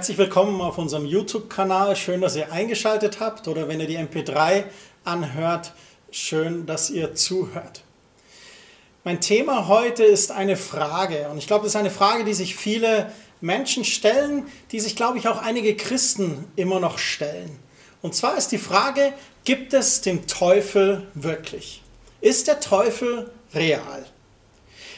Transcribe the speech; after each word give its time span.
Herzlich 0.00 0.16
willkommen 0.16 0.62
auf 0.62 0.78
unserem 0.78 1.04
YouTube-Kanal. 1.04 1.94
Schön, 1.94 2.22
dass 2.22 2.34
ihr 2.34 2.50
eingeschaltet 2.50 3.20
habt 3.20 3.46
oder 3.48 3.68
wenn 3.68 3.80
ihr 3.80 3.86
die 3.86 3.98
MP3 3.98 4.64
anhört, 5.04 5.74
schön, 6.10 6.64
dass 6.64 6.88
ihr 6.88 7.14
zuhört. 7.14 7.82
Mein 9.04 9.20
Thema 9.20 9.68
heute 9.68 10.02
ist 10.02 10.32
eine 10.32 10.56
Frage 10.56 11.28
und 11.28 11.36
ich 11.36 11.46
glaube, 11.46 11.64
das 11.64 11.74
ist 11.74 11.76
eine 11.76 11.90
Frage, 11.90 12.24
die 12.24 12.32
sich 12.32 12.56
viele 12.56 13.12
Menschen 13.42 13.84
stellen, 13.84 14.46
die 14.72 14.80
sich, 14.80 14.96
glaube 14.96 15.18
ich, 15.18 15.28
auch 15.28 15.42
einige 15.42 15.76
Christen 15.76 16.50
immer 16.56 16.80
noch 16.80 16.96
stellen. 16.96 17.58
Und 18.00 18.14
zwar 18.14 18.38
ist 18.38 18.52
die 18.52 18.56
Frage, 18.56 19.12
gibt 19.44 19.74
es 19.74 20.00
den 20.00 20.26
Teufel 20.26 21.08
wirklich? 21.12 21.82
Ist 22.22 22.48
der 22.48 22.60
Teufel 22.60 23.30
real? 23.52 24.06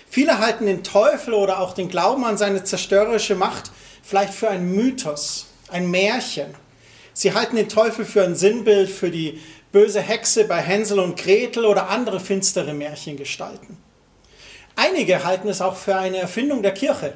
Viele 0.08 0.38
halten 0.38 0.66
den 0.66 0.84
Teufel 0.84 1.34
oder 1.34 1.58
auch 1.58 1.74
den 1.74 1.88
Glauben 1.88 2.24
an 2.24 2.38
seine 2.38 2.62
zerstörerische 2.62 3.34
Macht 3.34 3.72
vielleicht 4.02 4.34
für 4.34 4.50
ein 4.50 4.70
Mythos, 4.70 5.46
ein 5.68 5.90
Märchen. 5.90 6.54
Sie 7.14 7.32
halten 7.32 7.56
den 7.56 7.68
Teufel 7.68 8.04
für 8.04 8.24
ein 8.24 8.34
Sinnbild 8.34 8.90
für 8.90 9.10
die 9.10 9.40
böse 9.70 10.00
Hexe 10.00 10.44
bei 10.44 10.60
Hänsel 10.60 10.98
und 10.98 11.16
Gretel 11.16 11.64
oder 11.64 11.88
andere 11.88 12.20
finstere 12.20 12.74
Märchengestalten. 12.74 13.78
Einige 14.76 15.24
halten 15.24 15.48
es 15.48 15.60
auch 15.60 15.76
für 15.76 15.96
eine 15.96 16.18
Erfindung 16.18 16.62
der 16.62 16.72
Kirche, 16.72 17.14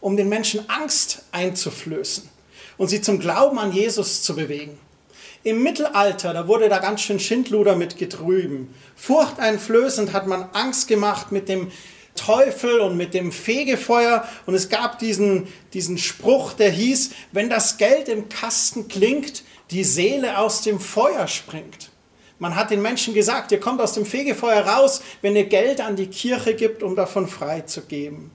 um 0.00 0.16
den 0.16 0.28
Menschen 0.28 0.68
Angst 0.68 1.22
einzuflößen 1.32 2.28
und 2.78 2.88
sie 2.88 3.00
zum 3.00 3.18
Glauben 3.18 3.58
an 3.58 3.72
Jesus 3.72 4.22
zu 4.22 4.34
bewegen. 4.34 4.78
Im 5.42 5.62
Mittelalter, 5.62 6.34
da 6.34 6.48
wurde 6.48 6.68
da 6.68 6.78
ganz 6.78 7.00
schön 7.00 7.18
Schindluder 7.18 7.74
mit 7.74 7.96
getrüben. 7.96 8.74
Furchteinflößend 8.96 10.12
hat 10.12 10.26
man 10.26 10.50
Angst 10.52 10.86
gemacht 10.86 11.32
mit 11.32 11.48
dem 11.48 11.70
Teufel 12.20 12.80
und 12.80 12.96
mit 12.96 13.14
dem 13.14 13.32
Fegefeuer. 13.32 14.28
Und 14.46 14.54
es 14.54 14.68
gab 14.68 14.98
diesen, 14.98 15.48
diesen 15.72 15.96
Spruch, 15.96 16.52
der 16.52 16.70
hieß, 16.70 17.10
wenn 17.32 17.48
das 17.48 17.78
Geld 17.78 18.08
im 18.08 18.28
Kasten 18.28 18.88
klingt, 18.88 19.42
die 19.70 19.84
Seele 19.84 20.38
aus 20.38 20.62
dem 20.62 20.80
Feuer 20.80 21.26
springt. 21.28 21.90
Man 22.38 22.56
hat 22.56 22.70
den 22.70 22.82
Menschen 22.82 23.14
gesagt, 23.14 23.52
ihr 23.52 23.60
kommt 23.60 23.80
aus 23.80 23.92
dem 23.92 24.06
Fegefeuer 24.06 24.62
raus, 24.62 25.02
wenn 25.22 25.36
ihr 25.36 25.44
Geld 25.44 25.80
an 25.80 25.96
die 25.96 26.08
Kirche 26.08 26.54
gibt, 26.54 26.82
um 26.82 26.96
davon 26.96 27.26
freizugeben. 27.26 28.30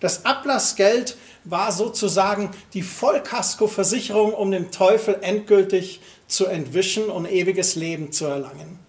Das 0.00 0.24
Ablassgeld 0.24 1.16
war 1.44 1.72
sozusagen 1.72 2.50
die 2.74 2.82
Vollkaskoversicherung, 2.82 4.34
um 4.34 4.50
dem 4.50 4.70
Teufel 4.70 5.18
endgültig 5.22 6.00
zu 6.26 6.46
entwischen 6.46 7.04
und 7.04 7.30
ewiges 7.30 7.74
Leben 7.74 8.12
zu 8.12 8.26
erlangen. 8.26 8.83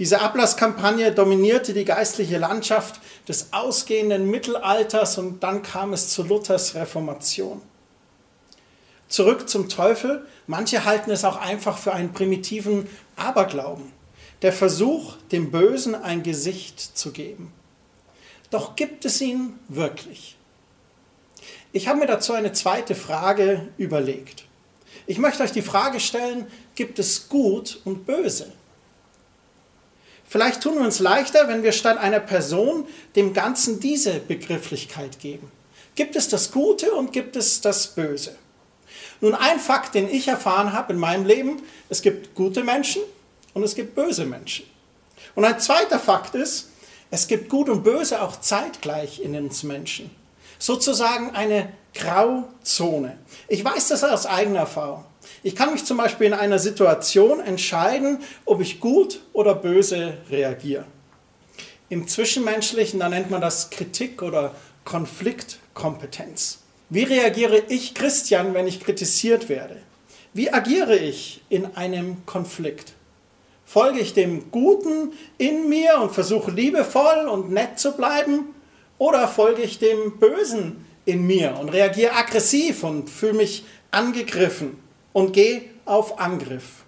Diese 0.00 0.22
Ablasskampagne 0.22 1.12
dominierte 1.12 1.74
die 1.74 1.84
geistliche 1.84 2.38
Landschaft 2.38 3.02
des 3.28 3.52
ausgehenden 3.52 4.30
Mittelalters 4.30 5.18
und 5.18 5.42
dann 5.42 5.62
kam 5.62 5.92
es 5.92 6.08
zu 6.08 6.22
Luthers 6.22 6.74
Reformation. 6.74 7.60
Zurück 9.08 9.46
zum 9.46 9.68
Teufel. 9.68 10.26
Manche 10.46 10.86
halten 10.86 11.10
es 11.10 11.22
auch 11.22 11.36
einfach 11.36 11.76
für 11.76 11.92
einen 11.92 12.14
primitiven 12.14 12.88
Aberglauben. 13.16 13.92
Der 14.40 14.54
Versuch, 14.54 15.16
dem 15.32 15.50
Bösen 15.50 15.94
ein 15.94 16.22
Gesicht 16.22 16.80
zu 16.80 17.12
geben. 17.12 17.52
Doch 18.48 18.76
gibt 18.76 19.04
es 19.04 19.20
ihn 19.20 19.58
wirklich? 19.68 20.38
Ich 21.72 21.88
habe 21.88 21.98
mir 21.98 22.06
dazu 22.06 22.32
eine 22.32 22.52
zweite 22.52 22.94
Frage 22.94 23.68
überlegt. 23.76 24.46
Ich 25.06 25.18
möchte 25.18 25.42
euch 25.42 25.52
die 25.52 25.60
Frage 25.60 26.00
stellen, 26.00 26.46
gibt 26.74 26.98
es 26.98 27.28
Gut 27.28 27.82
und 27.84 28.06
Böse? 28.06 28.50
Vielleicht 30.30 30.62
tun 30.62 30.76
wir 30.76 30.84
uns 30.84 31.00
leichter, 31.00 31.48
wenn 31.48 31.64
wir 31.64 31.72
statt 31.72 31.98
einer 31.98 32.20
Person 32.20 32.86
dem 33.16 33.34
Ganzen 33.34 33.80
diese 33.80 34.20
Begrifflichkeit 34.20 35.18
geben. 35.18 35.50
Gibt 35.96 36.14
es 36.14 36.28
das 36.28 36.52
Gute 36.52 36.92
und 36.92 37.12
gibt 37.12 37.34
es 37.34 37.60
das 37.60 37.88
Böse? 37.88 38.36
Nun, 39.20 39.34
ein 39.34 39.58
Fakt, 39.58 39.96
den 39.96 40.08
ich 40.08 40.28
erfahren 40.28 40.72
habe 40.72 40.92
in 40.92 41.00
meinem 41.00 41.26
Leben, 41.26 41.60
es 41.88 42.00
gibt 42.00 42.36
gute 42.36 42.62
Menschen 42.62 43.02
und 43.54 43.64
es 43.64 43.74
gibt 43.74 43.96
böse 43.96 44.24
Menschen. 44.24 44.66
Und 45.34 45.44
ein 45.44 45.58
zweiter 45.58 45.98
Fakt 45.98 46.36
ist, 46.36 46.68
es 47.10 47.26
gibt 47.26 47.48
Gut 47.48 47.68
und 47.68 47.82
Böse 47.82 48.22
auch 48.22 48.38
zeitgleich 48.38 49.20
in 49.20 49.34
uns 49.34 49.64
Menschen. 49.64 50.12
Sozusagen 50.60 51.34
eine 51.34 51.72
Grauzone. 51.92 53.18
Ich 53.48 53.64
weiß 53.64 53.88
das 53.88 54.04
aus 54.04 54.26
eigener 54.26 54.60
Erfahrung. 54.60 55.04
Ich 55.42 55.56
kann 55.56 55.72
mich 55.72 55.86
zum 55.86 55.96
Beispiel 55.96 56.26
in 56.26 56.34
einer 56.34 56.58
Situation 56.58 57.40
entscheiden, 57.40 58.18
ob 58.44 58.60
ich 58.60 58.78
gut 58.78 59.20
oder 59.32 59.54
böse 59.54 60.18
reagiere. 60.30 60.84
Im 61.88 62.06
Zwischenmenschlichen, 62.06 63.00
da 63.00 63.08
nennt 63.08 63.30
man 63.30 63.40
das 63.40 63.70
Kritik 63.70 64.22
oder 64.22 64.54
Konfliktkompetenz. 64.84 66.58
Wie 66.90 67.04
reagiere 67.04 67.62
ich, 67.68 67.94
Christian, 67.94 68.52
wenn 68.52 68.66
ich 68.66 68.80
kritisiert 68.80 69.48
werde? 69.48 69.78
Wie 70.34 70.52
agiere 70.52 70.96
ich 70.96 71.42
in 71.48 71.74
einem 71.74 72.26
Konflikt? 72.26 72.92
Folge 73.64 74.00
ich 74.00 74.12
dem 74.12 74.50
Guten 74.50 75.12
in 75.38 75.68
mir 75.68 76.00
und 76.02 76.12
versuche 76.12 76.50
liebevoll 76.50 77.28
und 77.28 77.50
nett 77.50 77.78
zu 77.78 77.92
bleiben? 77.92 78.54
Oder 78.98 79.26
folge 79.26 79.62
ich 79.62 79.78
dem 79.78 80.18
Bösen 80.18 80.84
in 81.06 81.26
mir 81.26 81.56
und 81.58 81.70
reagiere 81.70 82.14
aggressiv 82.14 82.84
und 82.84 83.08
fühle 83.08 83.34
mich 83.34 83.64
angegriffen? 83.90 84.89
Und 85.12 85.32
geh 85.32 85.62
auf 85.84 86.18
Angriff. 86.18 86.84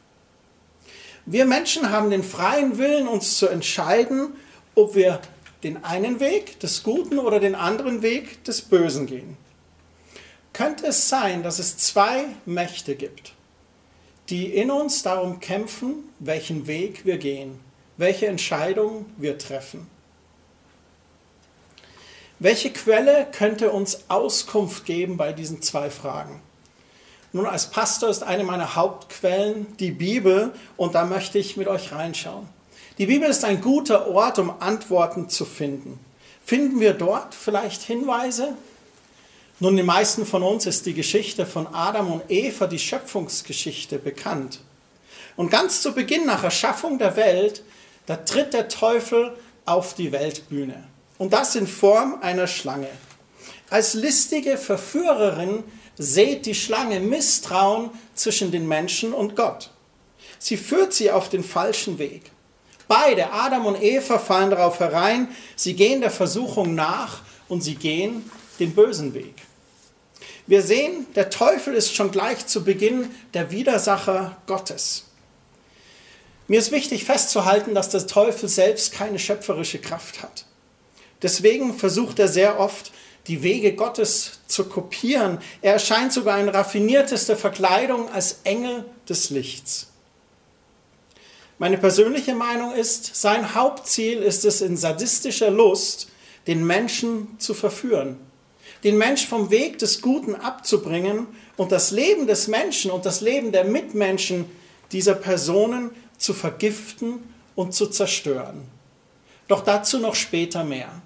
Wir 1.27 1.45
Menschen 1.45 1.91
haben 1.91 2.11
den 2.11 2.23
freien 2.23 2.79
Willen, 2.79 3.07
uns 3.07 3.39
zu 3.39 3.49
entscheiden, 3.49 4.35
ob 4.75 4.95
wir 4.95 5.21
den 5.63 5.85
einen 5.85 6.19
Weg 6.19 6.59
des 6.61 6.83
Guten 6.83 7.19
oder 7.19 7.39
den 7.39 7.55
anderen 7.55 8.03
Weg 8.03 8.43
des 8.45 8.63
Bösen 8.63 9.07
gehen. 9.07 9.37
Könnte 10.53 10.87
es 10.87 11.09
sein, 11.09 11.43
dass 11.43 11.59
es 11.59 11.77
zwei 11.77 12.25
Mächte 12.45 12.97
gibt, 12.97 13.35
die 14.29 14.47
in 14.47 14.71
uns 14.71 15.03
darum 15.03 15.41
kämpfen, 15.41 16.11
welchen 16.19 16.67
Weg 16.67 17.05
wir 17.05 17.19
gehen, 17.19 17.61
welche 17.97 18.27
Entscheidung 18.27 19.07
wir 19.17 19.39
treffen? 19.39 19.87
Welche 22.39 22.73
Quelle 22.73 23.29
könnte 23.31 23.71
uns 23.71 24.05
Auskunft 24.09 24.85
geben 24.85 25.17
bei 25.17 25.33
diesen 25.33 25.63
zwei 25.63 25.91
Fragen? 25.91 26.43
Nun, 27.33 27.47
als 27.47 27.71
Pastor 27.71 28.11
ist 28.11 28.23
eine 28.23 28.45
meiner 28.45 28.77
Hauptquellen 28.77 29.75
die 29.79 29.91
Bibel 29.91 30.53
und 30.77 30.95
da 30.95 31.05
möchte 31.05 31.39
ich 31.39 31.57
mit 31.57 31.67
euch 31.67 31.93
reinschauen. 31.93 32.47
Die 32.99 33.07
Bibel 33.07 33.29
ist 33.29 33.45
ein 33.45 33.63
guter 33.63 34.09
Ort, 34.09 34.39
um 34.39 34.53
Antworten 34.61 35.31
zu 35.31 35.47
finden. 35.47 35.99
Finden 36.45 36.81
wir 36.81 36.93
dort 36.93 37.35
vielleicht 37.35 37.83
Hinweise? 37.83 38.55
Nun, 39.61 39.77
den 39.77 39.87
meisten 39.87 40.27
von 40.27 40.43
uns 40.43 40.67
ist 40.67 40.85
die 40.85 40.93
Geschichte 40.93 41.47
von 41.47 41.67
Adam 41.73 42.13
und 42.13 42.23
Eva, 42.29 42.67
die 42.67 42.79
Schöpfungsgeschichte, 42.79 43.99
bekannt. 43.99 44.61
Und 45.37 45.51
ganz 45.51 45.81
zu 45.81 45.95
Beginn 45.95 46.27
nach 46.27 46.45
Erschaffung 46.45 46.99
der 46.99 47.17
Welt, 47.17 47.63
da 48.07 48.17
tritt 48.17 48.53
der 48.53 48.69
Teufel 48.69 49.35
auf 49.65 49.95
die 49.95 50.13
Weltbühne. 50.13 50.85
Und 51.17 51.33
das 51.33 51.55
in 51.55 51.67
Form 51.67 52.19
einer 52.21 52.47
Schlange. 52.47 52.89
Als 53.71 53.95
listige 53.95 54.59
Verführerin 54.59 55.65
sät 56.03 56.47
die 56.47 56.55
Schlange 56.55 57.01
Misstrauen 57.01 57.91
zwischen 58.15 58.51
den 58.51 58.67
Menschen 58.67 59.13
und 59.13 59.37
Gott. 59.37 59.71
Sie 60.39 60.57
führt 60.57 60.93
sie 60.93 61.11
auf 61.11 61.29
den 61.29 61.45
falschen 61.45 61.99
Weg. 61.99 62.31
Beide, 62.89 63.33
Adam 63.33 63.67
und 63.67 63.81
Eva, 63.81 64.19
fallen 64.19 64.51
darauf 64.51 64.81
herein, 64.81 65.29
sie 65.57 65.75
gehen 65.75 66.01
der 66.01 66.11
Versuchung 66.11 66.75
nach 66.75 67.23
und 67.49 67.63
sie 67.63 67.77
gehen 67.77 68.31
den 68.59 68.75
bösen 68.75 69.15
Weg. 69.15 69.35
Wir 70.47 70.63
sehen, 70.63 71.07
der 71.15 71.31
Teufel 71.31 71.75
ist 71.75 71.95
schon 71.95 72.11
gleich 72.11 72.47
zu 72.47 72.65
Beginn 72.65 73.11
der 73.33 73.51
Widersacher 73.51 74.37
Gottes. 74.47 75.05
Mir 76.49 76.59
ist 76.59 76.73
wichtig 76.73 77.05
festzuhalten, 77.05 77.75
dass 77.75 77.91
der 77.91 78.07
Teufel 78.07 78.49
selbst 78.49 78.93
keine 78.93 79.19
schöpferische 79.19 79.79
Kraft 79.79 80.23
hat. 80.23 80.45
Deswegen 81.23 81.75
versucht 81.75 82.19
er 82.19 82.29
sehr 82.29 82.59
oft, 82.59 82.93
die 83.29 83.43
Wege 83.43 83.75
Gottes 83.75 84.41
zu 84.47 84.65
kopieren. 84.65 85.39
Er 85.61 85.75
erscheint 85.75 86.13
sogar 86.13 86.41
in 86.41 86.49
raffiniertester 86.49 87.37
Verkleidung 87.37 88.09
als 88.11 88.41
Engel 88.45 88.85
des 89.09 89.31
Lichts. 89.31 89.89
Meine 91.59 91.79
persönliche 91.79 92.35
Meinung 92.35 92.73
ist, 92.73 93.15
sein 93.15 93.55
Hauptziel 93.55 94.19
ist 94.19 94.45
es 94.45 94.63
in 94.63 94.77
sadistischer 94.77 95.51
Lust, 95.51 96.09
den 96.49 96.67
Menschen 96.67 97.39
zu 97.39 97.55
verführen, 97.55 98.17
den 98.83 98.99
Mensch 98.99 99.29
vom 99.29 99.51
Weg 99.51 99.79
des 99.79 100.03
Guten 100.03 100.35
abzubringen 100.35 101.29
und 101.57 101.71
das 101.71 101.93
Leben 101.93 102.27
des 102.27 102.49
Menschen 102.49 102.91
und 102.91 103.07
das 103.07 103.21
Leben 103.21 103.53
der 103.53 103.65
Mitmenschen 103.65 104.47
dieser 104.91 105.15
Personen 105.15 105.91
zu 106.19 106.35
vergiften 106.35 107.23
und 107.55 107.75
zu 107.75 107.87
zerstören. 107.87 108.67
Doch 109.47 109.63
dazu 109.63 109.99
noch 109.99 110.15
später 110.15 110.65
mehr. 110.65 111.02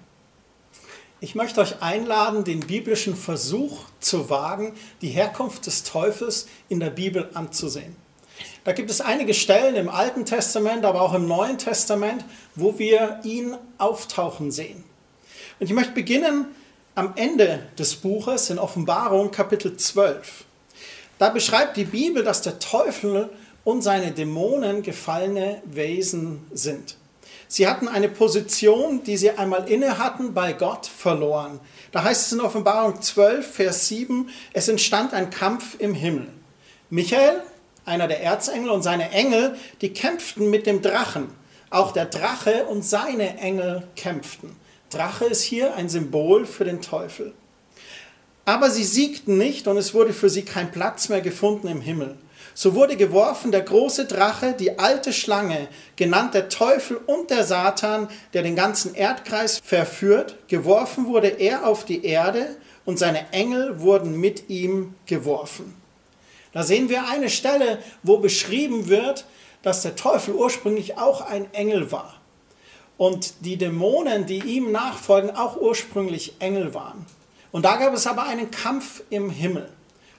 Ich 1.19 1.33
möchte 1.33 1.61
euch 1.61 1.81
einladen, 1.81 2.43
den 2.43 2.59
biblischen 2.59 3.15
Versuch 3.15 3.85
zu 3.99 4.29
wagen, 4.29 4.73
die 5.01 5.09
Herkunft 5.09 5.65
des 5.65 5.81
Teufels 5.81 6.47
in 6.69 6.79
der 6.79 6.91
Bibel 6.91 7.29
anzusehen. 7.33 7.95
Da 8.63 8.71
gibt 8.71 8.91
es 8.91 9.01
einige 9.01 9.33
Stellen 9.33 9.75
im 9.75 9.89
Alten 9.89 10.25
Testament, 10.25 10.85
aber 10.85 11.01
auch 11.01 11.15
im 11.15 11.27
Neuen 11.27 11.57
Testament, 11.57 12.23
wo 12.53 12.77
wir 12.77 13.21
ihn 13.23 13.55
auftauchen 13.79 14.51
sehen. 14.51 14.83
Und 15.59 15.65
ich 15.65 15.73
möchte 15.73 15.93
beginnen 15.93 16.45
am 16.93 17.13
Ende 17.15 17.63
des 17.79 17.95
Buches 17.95 18.51
in 18.51 18.59
Offenbarung 18.59 19.31
Kapitel 19.31 19.75
12. 19.75 20.45
Da 21.17 21.29
beschreibt 21.29 21.77
die 21.77 21.85
Bibel, 21.85 22.23
dass 22.23 22.43
der 22.43 22.59
Teufel 22.59 23.31
und 23.63 23.81
seine 23.81 24.11
Dämonen 24.11 24.83
gefallene 24.83 25.63
Wesen 25.65 26.45
sind. 26.53 26.95
Sie 27.47 27.67
hatten 27.67 27.87
eine 27.87 28.09
Position, 28.09 29.03
die 29.03 29.15
sie 29.15 29.31
einmal 29.31 29.69
inne 29.69 29.97
hatten, 29.97 30.33
bei 30.33 30.53
Gott 30.53 30.85
verloren. 30.85 31.59
Da 31.91 32.03
heißt 32.03 32.27
es 32.27 32.33
in 32.33 32.41
Offenbarung 32.41 33.01
12, 33.01 33.49
Vers 33.49 33.87
7, 33.87 34.29
es 34.53 34.67
entstand 34.67 35.13
ein 35.13 35.29
Kampf 35.29 35.75
im 35.79 35.93
Himmel. 35.93 36.27
Michael, 36.89 37.41
einer 37.85 38.07
der 38.07 38.21
Erzengel 38.21 38.69
und 38.69 38.81
seine 38.81 39.11
Engel, 39.11 39.55
die 39.81 39.93
kämpften 39.93 40.49
mit 40.49 40.67
dem 40.67 40.81
Drachen. 40.81 41.29
Auch 41.69 41.91
der 41.91 42.05
Drache 42.05 42.65
und 42.65 42.83
seine 42.83 43.37
Engel 43.39 43.87
kämpften. 43.95 44.55
Drache 44.89 45.25
ist 45.25 45.41
hier 45.41 45.75
ein 45.75 45.89
Symbol 45.89 46.45
für 46.45 46.65
den 46.65 46.81
Teufel. 46.81 47.33
Aber 48.45 48.69
sie 48.69 48.85
siegten 48.85 49.37
nicht 49.37 49.67
und 49.67 49.77
es 49.77 49.93
wurde 49.93 50.13
für 50.13 50.29
sie 50.29 50.43
kein 50.43 50.71
Platz 50.71 51.09
mehr 51.09 51.21
gefunden 51.21 51.67
im 51.67 51.81
Himmel. 51.81 52.17
So 52.59 52.73
wurde 52.73 52.97
geworfen 52.97 53.51
der 53.51 53.61
große 53.61 54.05
Drache, 54.05 54.53
die 54.59 54.79
alte 54.79 55.13
Schlange, 55.13 55.67
genannt 55.95 56.33
der 56.33 56.49
Teufel 56.49 56.97
und 56.97 57.29
der 57.29 57.43
Satan, 57.43 58.09
der 58.33 58.41
den 58.41 58.55
ganzen 58.55 58.95
Erdkreis 58.95 59.61
verführt. 59.63 60.37
Geworfen 60.47 61.05
wurde 61.05 61.27
er 61.27 61.67
auf 61.67 61.85
die 61.85 62.03
Erde 62.03 62.57
und 62.83 62.97
seine 62.97 63.31
Engel 63.31 63.79
wurden 63.79 64.19
mit 64.19 64.49
ihm 64.49 64.95
geworfen. 65.05 65.75
Da 66.51 66.63
sehen 66.63 66.89
wir 66.89 67.07
eine 67.07 67.29
Stelle, 67.29 67.77
wo 68.01 68.17
beschrieben 68.17 68.87
wird, 68.87 69.25
dass 69.61 69.83
der 69.83 69.95
Teufel 69.95 70.33
ursprünglich 70.33 70.97
auch 70.97 71.21
ein 71.21 71.53
Engel 71.53 71.91
war 71.91 72.19
und 72.97 73.45
die 73.45 73.57
Dämonen, 73.57 74.25
die 74.25 74.39
ihm 74.39 74.71
nachfolgen, 74.71 75.29
auch 75.29 75.57
ursprünglich 75.57 76.33
Engel 76.39 76.73
waren. 76.73 77.05
Und 77.51 77.65
da 77.65 77.75
gab 77.75 77.93
es 77.93 78.07
aber 78.07 78.23
einen 78.23 78.49
Kampf 78.49 79.03
im 79.11 79.29
Himmel 79.29 79.69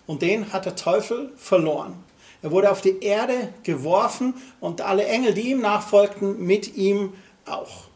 und 0.06 0.22
den 0.22 0.52
hat 0.52 0.66
der 0.66 0.76
Teufel 0.76 1.32
verloren. 1.34 2.04
Er 2.42 2.50
wurde 2.50 2.70
auf 2.70 2.80
die 2.80 3.00
Erde 3.00 3.52
geworfen 3.62 4.34
und 4.60 4.80
alle 4.80 5.06
Engel, 5.06 5.34
die 5.34 5.50
ihm 5.50 5.60
nachfolgten, 5.60 6.44
mit 6.44 6.76
ihm 6.76 7.12
auch. 7.46 7.88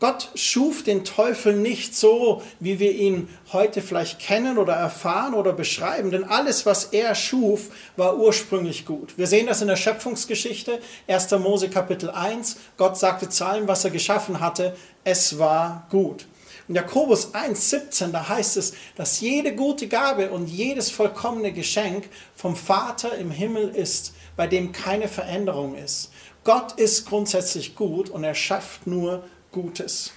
Gott 0.00 0.30
schuf 0.36 0.84
den 0.84 1.04
Teufel 1.04 1.56
nicht 1.56 1.96
so, 1.96 2.40
wie 2.60 2.78
wir 2.78 2.92
ihn 2.92 3.28
heute 3.52 3.82
vielleicht 3.82 4.20
kennen 4.20 4.56
oder 4.56 4.74
erfahren 4.74 5.34
oder 5.34 5.52
beschreiben, 5.52 6.12
denn 6.12 6.22
alles, 6.22 6.66
was 6.66 6.84
er 6.84 7.16
schuf, 7.16 7.70
war 7.96 8.16
ursprünglich 8.16 8.86
gut. 8.86 9.18
Wir 9.18 9.26
sehen 9.26 9.48
das 9.48 9.60
in 9.60 9.66
der 9.66 9.74
Schöpfungsgeschichte, 9.74 10.78
1. 11.08 11.32
Mose 11.32 11.68
Kapitel 11.68 12.10
1. 12.10 12.58
Gott 12.76 12.96
sagte 12.96 13.28
zu 13.28 13.44
allem, 13.44 13.66
was 13.66 13.84
er 13.84 13.90
geschaffen 13.90 14.38
hatte, 14.38 14.76
es 15.02 15.40
war 15.40 15.88
gut. 15.90 16.26
In 16.68 16.74
Jakobus 16.74 17.32
1,17, 17.32 18.12
da 18.12 18.28
heißt 18.28 18.58
es, 18.58 18.74
dass 18.94 19.20
jede 19.20 19.54
gute 19.54 19.88
Gabe 19.88 20.30
und 20.30 20.48
jedes 20.48 20.90
vollkommene 20.90 21.52
Geschenk 21.52 22.10
vom 22.36 22.56
Vater 22.56 23.16
im 23.16 23.30
Himmel 23.30 23.70
ist, 23.70 24.12
bei 24.36 24.46
dem 24.46 24.72
keine 24.72 25.08
Veränderung 25.08 25.74
ist. 25.74 26.10
Gott 26.44 26.72
ist 26.78 27.06
grundsätzlich 27.06 27.74
gut 27.74 28.10
und 28.10 28.22
er 28.22 28.34
schafft 28.34 28.86
nur 28.86 29.24
Gutes. 29.50 30.12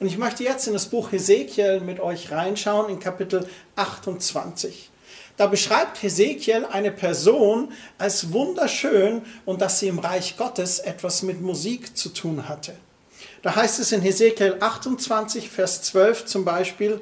Und 0.00 0.08
ich 0.08 0.18
möchte 0.18 0.42
jetzt 0.42 0.66
in 0.66 0.72
das 0.72 0.86
Buch 0.86 1.12
Hesekiel 1.12 1.80
mit 1.80 2.00
euch 2.00 2.32
reinschauen, 2.32 2.90
in 2.90 2.98
Kapitel 2.98 3.48
28. 3.76 4.90
Da 5.36 5.46
beschreibt 5.46 6.02
Hesekiel 6.02 6.64
eine 6.64 6.90
Person 6.90 7.72
als 7.98 8.32
wunderschön 8.32 9.22
und 9.44 9.60
dass 9.60 9.78
sie 9.78 9.86
im 9.86 10.00
Reich 10.00 10.36
Gottes 10.36 10.80
etwas 10.80 11.22
mit 11.22 11.40
Musik 11.40 11.96
zu 11.96 12.08
tun 12.08 12.48
hatte. 12.48 12.74
Da 13.42 13.56
heißt 13.56 13.80
es 13.80 13.90
in 13.90 14.02
Hesekiel 14.02 14.56
28, 14.60 15.50
Vers 15.50 15.82
12 15.82 16.26
zum 16.26 16.44
Beispiel, 16.44 17.00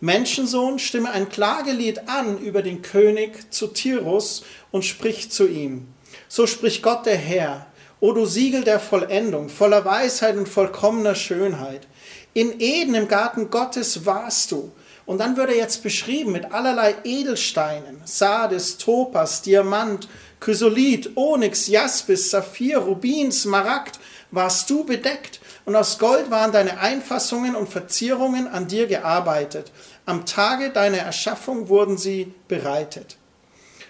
Menschensohn, 0.00 0.78
stimme 0.78 1.10
ein 1.10 1.28
Klagelied 1.28 2.08
an 2.08 2.38
über 2.38 2.62
den 2.62 2.82
König 2.82 3.52
zu 3.52 3.68
Tirus 3.68 4.44
und 4.70 4.84
sprich 4.84 5.30
zu 5.30 5.46
ihm. 5.46 5.88
So 6.28 6.46
spricht 6.46 6.82
Gott 6.82 7.06
der 7.06 7.16
Herr, 7.16 7.66
O 8.00 8.12
du 8.12 8.26
Siegel 8.26 8.64
der 8.64 8.80
Vollendung, 8.80 9.48
voller 9.48 9.84
Weisheit 9.84 10.36
und 10.36 10.48
vollkommener 10.48 11.14
Schönheit. 11.14 11.86
In 12.34 12.60
Eden 12.60 12.94
im 12.94 13.06
Garten 13.06 13.50
Gottes 13.50 14.06
warst 14.06 14.50
du. 14.50 14.72
Und 15.04 15.18
dann 15.18 15.36
wird 15.36 15.50
er 15.50 15.56
jetzt 15.56 15.82
beschrieben 15.82 16.32
mit 16.32 16.52
allerlei 16.52 16.94
Edelsteinen, 17.04 18.00
Sardes, 18.04 18.78
Topas, 18.78 19.42
Diamant, 19.42 20.08
Chrysolit, 20.40 21.16
Onyx, 21.16 21.66
Jaspis, 21.68 22.30
Saphir, 22.30 22.78
Rubin, 22.78 23.30
Smaragd, 23.30 23.98
warst 24.30 24.70
du 24.70 24.84
bedeckt. 24.84 25.40
Und 25.64 25.76
aus 25.76 25.98
Gold 25.98 26.30
waren 26.30 26.52
deine 26.52 26.80
Einfassungen 26.80 27.54
und 27.54 27.68
Verzierungen 27.68 28.48
an 28.48 28.66
dir 28.66 28.86
gearbeitet. 28.86 29.70
Am 30.06 30.26
Tage 30.26 30.70
deiner 30.70 30.98
Erschaffung 30.98 31.68
wurden 31.68 31.96
sie 31.96 32.34
bereitet. 32.48 33.16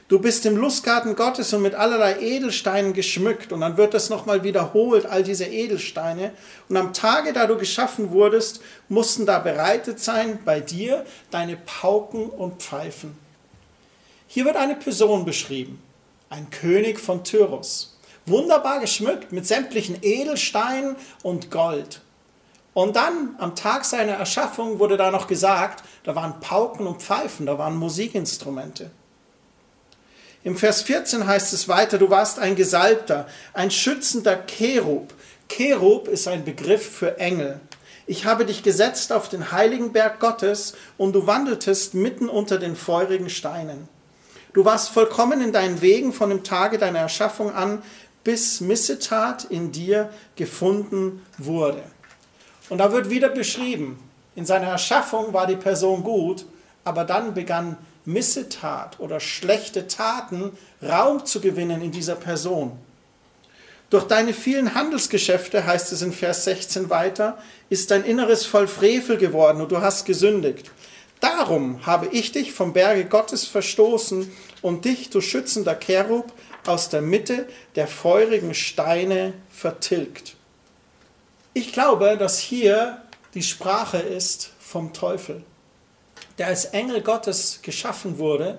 Du 0.08 0.18
bist 0.18 0.44
im 0.44 0.58
Lustgarten 0.58 1.16
Gottes 1.16 1.54
und 1.54 1.62
mit 1.62 1.74
allerlei 1.74 2.20
Edelsteinen 2.20 2.92
geschmückt. 2.92 3.50
Und 3.50 3.62
dann 3.62 3.78
wird 3.78 3.94
das 3.94 4.10
nochmal 4.10 4.42
wiederholt, 4.42 5.06
all 5.06 5.22
diese 5.22 5.46
Edelsteine. 5.46 6.32
Und 6.68 6.76
am 6.76 6.92
Tage, 6.92 7.32
da 7.32 7.46
du 7.46 7.56
geschaffen 7.56 8.10
wurdest, 8.10 8.60
mussten 8.90 9.24
da 9.24 9.38
bereitet 9.38 10.00
sein 10.00 10.38
bei 10.44 10.60
dir 10.60 11.06
deine 11.30 11.56
Pauken 11.56 12.28
und 12.28 12.62
Pfeifen. 12.62 13.16
Hier 14.26 14.44
wird 14.44 14.56
eine 14.56 14.76
Person 14.76 15.24
beschrieben, 15.24 15.82
ein 16.28 16.50
König 16.50 17.00
von 17.00 17.24
Tyrus. 17.24 17.91
Wunderbar 18.26 18.80
geschmückt 18.80 19.32
mit 19.32 19.46
sämtlichen 19.46 19.98
Edelsteinen 20.02 20.96
und 21.22 21.50
Gold. 21.50 22.00
Und 22.74 22.96
dann 22.96 23.34
am 23.38 23.54
Tag 23.54 23.84
seiner 23.84 24.12
Erschaffung 24.12 24.78
wurde 24.78 24.96
da 24.96 25.10
noch 25.10 25.26
gesagt, 25.26 25.84
da 26.04 26.14
waren 26.14 26.40
Pauken 26.40 26.86
und 26.86 27.02
Pfeifen, 27.02 27.46
da 27.46 27.58
waren 27.58 27.76
Musikinstrumente. 27.76 28.90
Im 30.44 30.56
Vers 30.56 30.82
14 30.82 31.26
heißt 31.26 31.52
es 31.52 31.68
weiter, 31.68 31.98
du 31.98 32.10
warst 32.10 32.38
ein 32.38 32.56
Gesalbter, 32.56 33.26
ein 33.52 33.70
schützender 33.70 34.36
Cherub. 34.46 35.12
Cherub 35.48 36.08
ist 36.08 36.26
ein 36.26 36.44
Begriff 36.44 36.96
für 36.96 37.18
Engel. 37.18 37.60
Ich 38.06 38.24
habe 38.24 38.44
dich 38.44 38.62
gesetzt 38.62 39.12
auf 39.12 39.28
den 39.28 39.52
heiligen 39.52 39.92
Berg 39.92 40.18
Gottes 40.18 40.74
und 40.98 41.12
du 41.12 41.26
wandeltest 41.26 41.94
mitten 41.94 42.28
unter 42.28 42.58
den 42.58 42.74
feurigen 42.74 43.30
Steinen. 43.30 43.88
Du 44.52 44.64
warst 44.64 44.90
vollkommen 44.90 45.40
in 45.40 45.52
deinen 45.52 45.80
Wegen 45.80 46.12
von 46.12 46.30
dem 46.30 46.42
Tage 46.42 46.78
deiner 46.78 46.98
Erschaffung 46.98 47.54
an, 47.54 47.82
bis 48.24 48.60
Missetat 48.60 49.44
in 49.44 49.72
dir 49.72 50.10
gefunden 50.36 51.24
wurde. 51.38 51.82
Und 52.68 52.78
da 52.78 52.92
wird 52.92 53.10
wieder 53.10 53.28
beschrieben, 53.28 53.98
in 54.34 54.46
seiner 54.46 54.68
Erschaffung 54.68 55.32
war 55.32 55.46
die 55.46 55.56
Person 55.56 56.02
gut, 56.02 56.46
aber 56.84 57.04
dann 57.04 57.34
begann 57.34 57.76
Missetat 58.04 58.98
oder 58.98 59.20
schlechte 59.20 59.86
Taten 59.86 60.52
Raum 60.82 61.24
zu 61.24 61.40
gewinnen 61.40 61.82
in 61.82 61.92
dieser 61.92 62.16
Person. 62.16 62.72
Durch 63.90 64.04
deine 64.04 64.32
vielen 64.32 64.74
Handelsgeschäfte, 64.74 65.66
heißt 65.66 65.92
es 65.92 66.00
in 66.00 66.12
Vers 66.12 66.44
16 66.44 66.88
weiter, 66.88 67.36
ist 67.68 67.90
dein 67.90 68.04
Inneres 68.04 68.46
voll 68.46 68.66
Frevel 68.66 69.18
geworden 69.18 69.60
und 69.60 69.70
du 69.70 69.82
hast 69.82 70.06
gesündigt. 70.06 70.70
Darum 71.20 71.84
habe 71.84 72.06
ich 72.06 72.32
dich 72.32 72.52
vom 72.52 72.72
Berge 72.72 73.04
Gottes 73.04 73.46
verstoßen 73.46 74.32
und 74.62 74.86
dich, 74.86 75.10
du 75.10 75.20
schützender 75.20 75.74
Cherub, 75.74 76.32
aus 76.66 76.88
der 76.88 77.02
Mitte 77.02 77.48
der 77.74 77.88
feurigen 77.88 78.54
Steine 78.54 79.34
vertilgt. 79.50 80.36
Ich 81.54 81.72
glaube, 81.72 82.16
dass 82.16 82.38
hier 82.38 83.02
die 83.34 83.42
Sprache 83.42 83.98
ist 83.98 84.52
vom 84.58 84.92
Teufel 84.92 85.42
der 86.38 86.46
als 86.46 86.66
Engel 86.66 87.02
Gottes 87.02 87.60
geschaffen 87.62 88.18
wurde, 88.18 88.58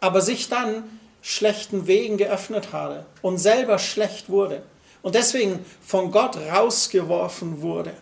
aber 0.00 0.20
sich 0.20 0.48
dann 0.48 1.00
schlechten 1.22 1.86
Wegen 1.86 2.16
geöffnet 2.16 2.72
hatte 2.72 3.06
und 3.22 3.38
selber 3.38 3.78
schlecht 3.78 4.28
wurde 4.28 4.62
und 5.02 5.14
deswegen 5.14 5.64
von 5.80 6.10
Gott 6.10 6.36
rausgeworfen 6.36 7.62
wurde. 7.62 7.92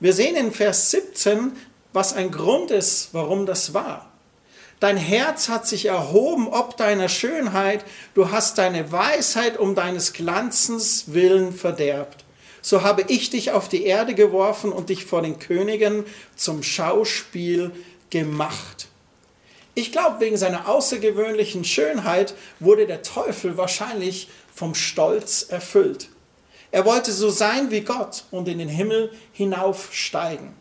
Wir 0.00 0.12
sehen 0.12 0.36
in 0.36 0.52
Vers 0.52 0.90
17, 0.90 1.56
was 1.92 2.12
ein 2.12 2.30
Grund 2.30 2.70
ist, 2.70 3.08
warum 3.12 3.46
das 3.46 3.74
war. 3.74 4.07
Dein 4.80 4.96
Herz 4.96 5.48
hat 5.48 5.66
sich 5.66 5.86
erhoben 5.86 6.48
ob 6.48 6.76
deiner 6.76 7.08
Schönheit, 7.08 7.84
du 8.14 8.30
hast 8.30 8.58
deine 8.58 8.92
Weisheit 8.92 9.58
um 9.58 9.74
deines 9.74 10.12
Glanzens 10.12 11.12
willen 11.12 11.52
verderbt. 11.52 12.24
So 12.62 12.82
habe 12.82 13.02
ich 13.08 13.30
dich 13.30 13.50
auf 13.50 13.68
die 13.68 13.84
Erde 13.84 14.14
geworfen 14.14 14.72
und 14.72 14.88
dich 14.88 15.04
vor 15.04 15.22
den 15.22 15.38
Königen 15.38 16.04
zum 16.36 16.62
Schauspiel 16.62 17.72
gemacht. 18.10 18.88
Ich 19.74 19.92
glaube, 19.92 20.20
wegen 20.20 20.36
seiner 20.36 20.68
außergewöhnlichen 20.68 21.64
Schönheit 21.64 22.34
wurde 22.58 22.86
der 22.86 23.02
Teufel 23.02 23.56
wahrscheinlich 23.56 24.28
vom 24.52 24.74
Stolz 24.74 25.46
erfüllt. 25.48 26.08
Er 26.70 26.84
wollte 26.84 27.12
so 27.12 27.30
sein 27.30 27.70
wie 27.70 27.80
Gott 27.80 28.24
und 28.30 28.48
in 28.48 28.58
den 28.58 28.68
Himmel 28.68 29.12
hinaufsteigen. 29.32 30.57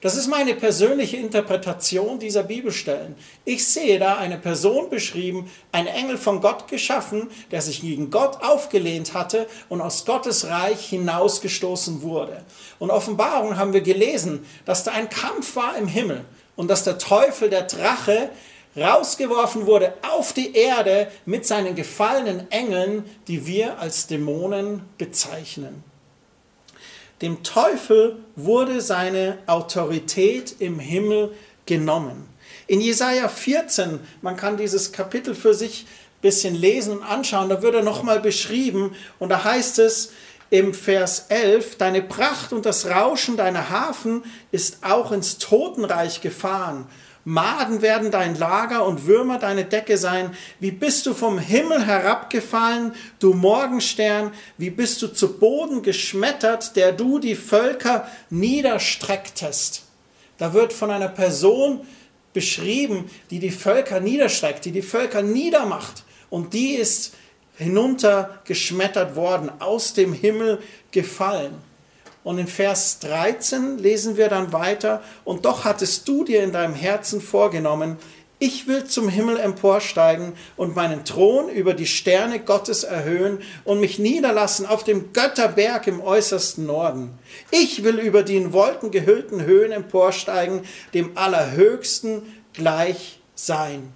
Das 0.00 0.16
ist 0.16 0.28
meine 0.28 0.54
persönliche 0.54 1.18
Interpretation 1.18 2.18
dieser 2.18 2.42
Bibelstellen. 2.42 3.16
Ich 3.44 3.66
sehe 3.66 3.98
da 3.98 4.16
eine 4.16 4.38
Person 4.38 4.88
beschrieben, 4.88 5.50
ein 5.72 5.86
Engel 5.86 6.16
von 6.16 6.40
Gott 6.40 6.68
geschaffen, 6.68 7.28
der 7.50 7.60
sich 7.60 7.82
gegen 7.82 8.10
Gott 8.10 8.42
aufgelehnt 8.42 9.12
hatte 9.12 9.46
und 9.68 9.82
aus 9.82 10.06
Gottes 10.06 10.48
Reich 10.48 10.88
hinausgestoßen 10.88 12.00
wurde. 12.00 12.42
Und 12.78 12.90
Offenbarung 12.90 13.58
haben 13.58 13.74
wir 13.74 13.82
gelesen, 13.82 14.46
dass 14.64 14.84
da 14.84 14.92
ein 14.92 15.10
Kampf 15.10 15.54
war 15.56 15.76
im 15.76 15.86
Himmel 15.86 16.24
und 16.56 16.68
dass 16.68 16.84
der 16.84 16.96
Teufel, 16.96 17.50
der 17.50 17.62
Drache, 17.62 18.30
rausgeworfen 18.76 19.66
wurde 19.66 19.94
auf 20.08 20.32
die 20.32 20.54
Erde 20.54 21.10
mit 21.26 21.44
seinen 21.46 21.74
gefallenen 21.74 22.50
Engeln, 22.50 23.04
die 23.28 23.46
wir 23.46 23.78
als 23.78 24.06
Dämonen 24.06 24.82
bezeichnen. 24.96 25.89
Dem 27.22 27.42
Teufel 27.42 28.16
wurde 28.34 28.80
seine 28.80 29.38
Autorität 29.46 30.56
im 30.58 30.78
Himmel 30.78 31.32
genommen. 31.66 32.26
In 32.66 32.80
Jesaja 32.80 33.28
14, 33.28 34.00
man 34.22 34.36
kann 34.36 34.56
dieses 34.56 34.92
Kapitel 34.92 35.34
für 35.34 35.52
sich 35.52 35.84
ein 35.84 36.20
bisschen 36.22 36.54
lesen 36.54 36.98
und 36.98 37.02
anschauen, 37.02 37.48
da 37.48 37.62
wird 37.62 37.74
er 37.74 37.82
nochmal 37.82 38.20
beschrieben 38.20 38.94
und 39.18 39.28
da 39.28 39.44
heißt 39.44 39.80
es 39.80 40.12
im 40.48 40.72
Vers 40.72 41.26
11, 41.28 41.76
deine 41.76 42.02
Pracht 42.02 42.52
und 42.52 42.64
das 42.66 42.86
Rauschen 42.86 43.36
deiner 43.36 43.70
Hafen 43.70 44.24
ist 44.50 44.78
auch 44.82 45.12
ins 45.12 45.38
Totenreich 45.38 46.22
gefahren 46.22 46.86
Maden 47.24 47.82
werden 47.82 48.10
dein 48.10 48.38
Lager 48.38 48.86
und 48.86 49.06
Würmer 49.06 49.38
deine 49.38 49.64
Decke 49.64 49.98
sein. 49.98 50.34
Wie 50.58 50.70
bist 50.70 51.04
du 51.06 51.14
vom 51.14 51.38
Himmel 51.38 51.84
herabgefallen, 51.84 52.92
du 53.18 53.34
Morgenstern? 53.34 54.32
Wie 54.56 54.70
bist 54.70 55.02
du 55.02 55.08
zu 55.08 55.38
Boden 55.38 55.82
geschmettert, 55.82 56.76
der 56.76 56.92
du 56.92 57.18
die 57.18 57.34
Völker 57.34 58.08
niederstrecktest? 58.30 59.84
Da 60.38 60.54
wird 60.54 60.72
von 60.72 60.90
einer 60.90 61.08
Person 61.08 61.80
beschrieben, 62.32 63.10
die 63.30 63.38
die 63.38 63.50
Völker 63.50 64.00
niederstreckt, 64.00 64.64
die 64.64 64.72
die 64.72 64.82
Völker 64.82 65.22
niedermacht. 65.22 66.04
Und 66.30 66.54
die 66.54 66.74
ist 66.74 67.14
hinuntergeschmettert 67.58 69.16
worden, 69.16 69.50
aus 69.58 69.92
dem 69.92 70.14
Himmel 70.14 70.62
gefallen. 70.92 71.69
Und 72.22 72.38
in 72.38 72.46
Vers 72.46 72.98
13 73.00 73.78
lesen 73.78 74.16
wir 74.16 74.28
dann 74.28 74.52
weiter, 74.52 75.02
und 75.24 75.44
doch 75.44 75.64
hattest 75.64 76.06
du 76.06 76.24
dir 76.24 76.42
in 76.42 76.52
deinem 76.52 76.74
Herzen 76.74 77.20
vorgenommen, 77.20 77.96
ich 78.42 78.66
will 78.66 78.86
zum 78.86 79.10
Himmel 79.10 79.38
emporsteigen 79.38 80.32
und 80.56 80.74
meinen 80.74 81.04
Thron 81.04 81.50
über 81.50 81.74
die 81.74 81.86
Sterne 81.86 82.40
Gottes 82.40 82.84
erhöhen 82.84 83.42
und 83.64 83.80
mich 83.80 83.98
niederlassen 83.98 84.64
auf 84.64 84.82
dem 84.82 85.12
Götterberg 85.12 85.86
im 85.86 86.00
äußersten 86.00 86.64
Norden. 86.64 87.18
Ich 87.50 87.84
will 87.84 87.98
über 87.98 88.22
die 88.22 88.36
in 88.36 88.54
Wolken 88.54 88.90
gehüllten 88.90 89.42
Höhen 89.44 89.72
emporsteigen, 89.72 90.62
dem 90.94 91.18
Allerhöchsten 91.18 92.22
gleich 92.54 93.20
sein. 93.34 93.92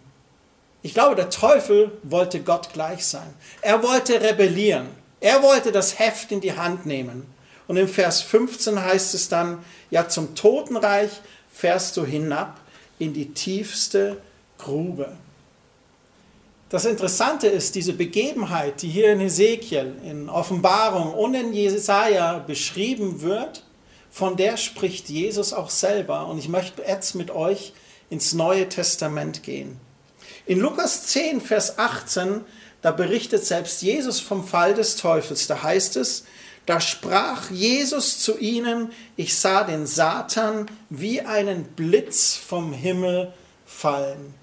Ich 0.82 0.92
glaube, 0.92 1.16
der 1.16 1.30
Teufel 1.30 1.92
wollte 2.02 2.40
Gott 2.40 2.74
gleich 2.74 3.06
sein. 3.06 3.32
Er 3.62 3.82
wollte 3.82 4.20
rebellieren. 4.20 4.88
Er 5.20 5.42
wollte 5.42 5.72
das 5.72 5.98
Heft 5.98 6.30
in 6.32 6.42
die 6.42 6.52
Hand 6.54 6.84
nehmen. 6.84 7.33
Und 7.66 7.76
im 7.76 7.88
Vers 7.88 8.20
15 8.22 8.80
heißt 8.82 9.14
es 9.14 9.28
dann, 9.28 9.64
ja 9.90 10.08
zum 10.08 10.34
Totenreich 10.34 11.10
fährst 11.52 11.96
du 11.96 12.04
hinab 12.04 12.60
in 12.98 13.12
die 13.12 13.32
tiefste 13.32 14.18
Grube. 14.58 15.12
Das 16.68 16.84
Interessante 16.86 17.46
ist, 17.46 17.74
diese 17.76 17.92
Begebenheit, 17.92 18.82
die 18.82 18.88
hier 18.88 19.12
in 19.12 19.20
Ezekiel, 19.20 19.94
in 20.04 20.28
Offenbarung 20.28 21.14
und 21.14 21.34
in 21.34 21.52
Jesaja 21.52 22.38
beschrieben 22.40 23.22
wird, 23.22 23.62
von 24.10 24.36
der 24.36 24.56
spricht 24.56 25.08
Jesus 25.08 25.52
auch 25.52 25.70
selber. 25.70 26.26
Und 26.26 26.38
ich 26.38 26.48
möchte 26.48 26.82
jetzt 26.82 27.14
mit 27.14 27.30
euch 27.30 27.72
ins 28.10 28.32
Neue 28.32 28.68
Testament 28.68 29.42
gehen. 29.42 29.78
In 30.46 30.60
Lukas 30.60 31.06
10, 31.06 31.40
Vers 31.40 31.78
18, 31.78 32.40
da 32.82 32.90
berichtet 32.90 33.44
selbst 33.44 33.82
Jesus 33.82 34.20
vom 34.20 34.46
Fall 34.46 34.74
des 34.74 34.96
Teufels. 34.96 35.46
Da 35.46 35.62
heißt 35.62 35.96
es, 35.96 36.24
da 36.66 36.80
sprach 36.80 37.50
Jesus 37.50 38.20
zu 38.20 38.38
ihnen, 38.38 38.92
ich 39.16 39.36
sah 39.36 39.64
den 39.64 39.86
Satan 39.86 40.66
wie 40.88 41.20
einen 41.20 41.64
Blitz 41.64 42.36
vom 42.36 42.72
Himmel 42.72 43.32
fallen. 43.66 44.34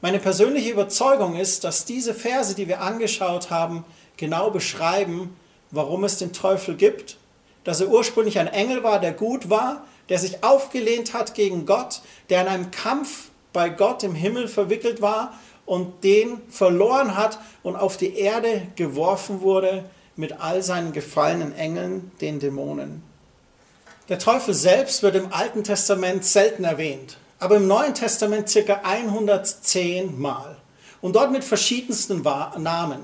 Meine 0.00 0.18
persönliche 0.18 0.70
Überzeugung 0.70 1.36
ist, 1.36 1.64
dass 1.64 1.84
diese 1.84 2.14
Verse, 2.14 2.54
die 2.54 2.68
wir 2.68 2.80
angeschaut 2.80 3.50
haben, 3.50 3.84
genau 4.16 4.50
beschreiben, 4.50 5.36
warum 5.70 6.04
es 6.04 6.18
den 6.18 6.32
Teufel 6.32 6.76
gibt. 6.76 7.16
Dass 7.64 7.80
er 7.80 7.88
ursprünglich 7.88 8.38
ein 8.38 8.48
Engel 8.48 8.82
war, 8.82 9.00
der 9.00 9.12
gut 9.12 9.48
war, 9.50 9.84
der 10.08 10.18
sich 10.18 10.44
aufgelehnt 10.44 11.14
hat 11.14 11.34
gegen 11.34 11.64
Gott, 11.64 12.02
der 12.28 12.42
in 12.42 12.48
einem 12.48 12.70
Kampf 12.70 13.30
bei 13.52 13.70
Gott 13.70 14.02
im 14.02 14.14
Himmel 14.14 14.48
verwickelt 14.48 15.00
war 15.00 15.38
und 15.64 16.04
den 16.04 16.42
verloren 16.50 17.16
hat 17.16 17.38
und 17.62 17.76
auf 17.76 17.96
die 17.96 18.16
Erde 18.16 18.66
geworfen 18.76 19.40
wurde 19.40 19.84
mit 20.16 20.40
all 20.40 20.62
seinen 20.62 20.92
gefallenen 20.92 21.54
Engeln, 21.54 22.12
den 22.20 22.38
Dämonen. 22.38 23.02
Der 24.08 24.18
Teufel 24.18 24.54
selbst 24.54 25.02
wird 25.02 25.16
im 25.16 25.32
Alten 25.32 25.64
Testament 25.64 26.24
selten 26.24 26.64
erwähnt, 26.64 27.16
aber 27.38 27.56
im 27.56 27.66
Neuen 27.66 27.94
Testament 27.94 28.48
circa 28.48 28.80
110 28.84 30.20
Mal 30.20 30.56
und 31.00 31.16
dort 31.16 31.32
mit 31.32 31.42
verschiedensten 31.42 32.22
Namen. 32.22 33.00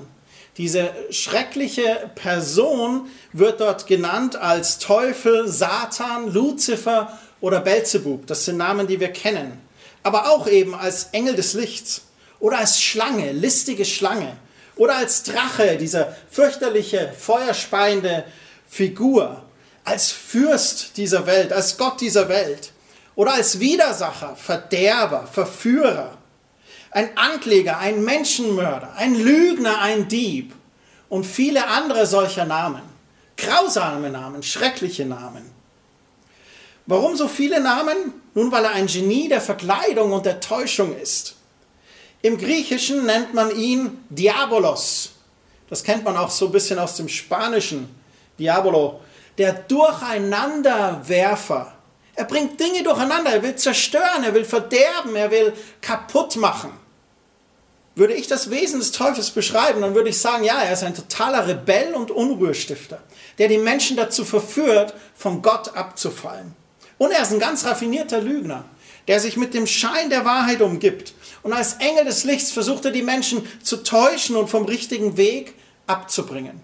Diese 0.57 0.91
schreckliche 1.09 2.11
Person 2.15 3.07
wird 3.33 3.61
dort 3.61 3.87
genannt 3.87 4.35
als 4.35 4.79
Teufel, 4.79 5.47
Satan, 5.47 6.31
Luzifer 6.31 7.17
oder 7.39 7.61
Belzebub. 7.61 8.27
Das 8.27 8.45
sind 8.45 8.57
Namen, 8.57 8.85
die 8.85 8.99
wir 8.99 9.11
kennen. 9.11 9.59
Aber 10.03 10.29
auch 10.29 10.47
eben 10.47 10.75
als 10.75 11.09
Engel 11.13 11.35
des 11.35 11.53
Lichts 11.53 12.03
oder 12.39 12.57
als 12.59 12.81
Schlange, 12.81 13.31
listige 13.31 13.85
Schlange 13.85 14.35
oder 14.81 14.95
als 14.95 15.21
Drache, 15.21 15.77
dieser 15.77 16.17
fürchterliche, 16.31 17.13
feuerspeiende 17.15 18.23
Figur, 18.67 19.43
als 19.83 20.09
Fürst 20.09 20.97
dieser 20.97 21.27
Welt, 21.27 21.53
als 21.53 21.77
Gott 21.77 22.01
dieser 22.01 22.27
Welt 22.29 22.71
oder 23.13 23.33
als 23.33 23.59
Widersacher, 23.59 24.35
Verderber, 24.35 25.27
Verführer, 25.31 26.17
ein 26.89 27.15
Ankläger, 27.15 27.77
ein 27.77 28.03
Menschenmörder, 28.03 28.93
ein 28.95 29.13
Lügner, 29.13 29.81
ein 29.81 30.07
Dieb 30.07 30.51
und 31.09 31.27
viele 31.27 31.67
andere 31.67 32.07
solcher 32.07 32.45
Namen. 32.45 32.81
Grausame 33.37 34.09
Namen, 34.09 34.41
schreckliche 34.41 35.05
Namen. 35.05 35.45
Warum 36.87 37.15
so 37.15 37.27
viele 37.27 37.61
Namen? 37.61 38.13
Nun, 38.33 38.51
weil 38.51 38.65
er 38.65 38.71
ein 38.71 38.87
Genie 38.87 39.29
der 39.29 39.41
Verkleidung 39.41 40.11
und 40.11 40.25
der 40.25 40.39
Täuschung 40.39 40.97
ist. 40.97 41.35
Im 42.21 42.37
Griechischen 42.37 43.05
nennt 43.05 43.33
man 43.33 43.55
ihn 43.55 44.03
Diabolos. 44.09 45.13
Das 45.69 45.81
kennt 45.83 46.03
man 46.03 46.17
auch 46.17 46.29
so 46.29 46.47
ein 46.47 46.51
bisschen 46.51 46.77
aus 46.77 46.97
dem 46.97 47.07
Spanischen. 47.07 47.87
Diabolo. 48.37 48.99
Der 49.37 49.53
Durcheinanderwerfer. 49.53 51.73
Er 52.13 52.25
bringt 52.25 52.59
Dinge 52.59 52.83
durcheinander. 52.83 53.31
Er 53.31 53.41
will 53.41 53.55
zerstören, 53.55 54.23
er 54.23 54.33
will 54.33 54.45
verderben, 54.45 55.15
er 55.15 55.31
will 55.31 55.53
kaputt 55.79 56.35
machen. 56.35 56.73
Würde 57.95 58.13
ich 58.13 58.27
das 58.27 58.49
Wesen 58.49 58.79
des 58.79 58.91
Teufels 58.91 59.31
beschreiben, 59.31 59.81
dann 59.81 59.95
würde 59.95 60.09
ich 60.09 60.19
sagen, 60.19 60.45
ja, 60.45 60.61
er 60.61 60.71
ist 60.71 60.83
ein 60.83 60.95
totaler 60.95 61.45
Rebell 61.45 61.93
und 61.93 62.09
Unruhestifter, 62.09 63.01
der 63.37 63.49
die 63.49 63.57
Menschen 63.57 63.97
dazu 63.97 64.23
verführt, 64.23 64.93
von 65.13 65.41
Gott 65.41 65.75
abzufallen. 65.75 66.55
Und 66.97 67.11
er 67.11 67.23
ist 67.23 67.33
ein 67.33 67.39
ganz 67.39 67.65
raffinierter 67.65 68.21
Lügner, 68.21 68.63
der 69.09 69.19
sich 69.19 69.35
mit 69.35 69.53
dem 69.53 69.67
Schein 69.67 70.09
der 70.09 70.23
Wahrheit 70.23 70.61
umgibt 70.61 71.13
und 71.43 71.53
als 71.53 71.73
Engel 71.75 72.05
des 72.05 72.23
Lichts 72.23 72.51
versucht 72.51 72.85
er 72.85 72.91
die 72.91 73.01
Menschen 73.01 73.47
zu 73.63 73.77
täuschen 73.77 74.35
und 74.35 74.49
vom 74.49 74.65
richtigen 74.65 75.17
Weg 75.17 75.55
abzubringen. 75.87 76.61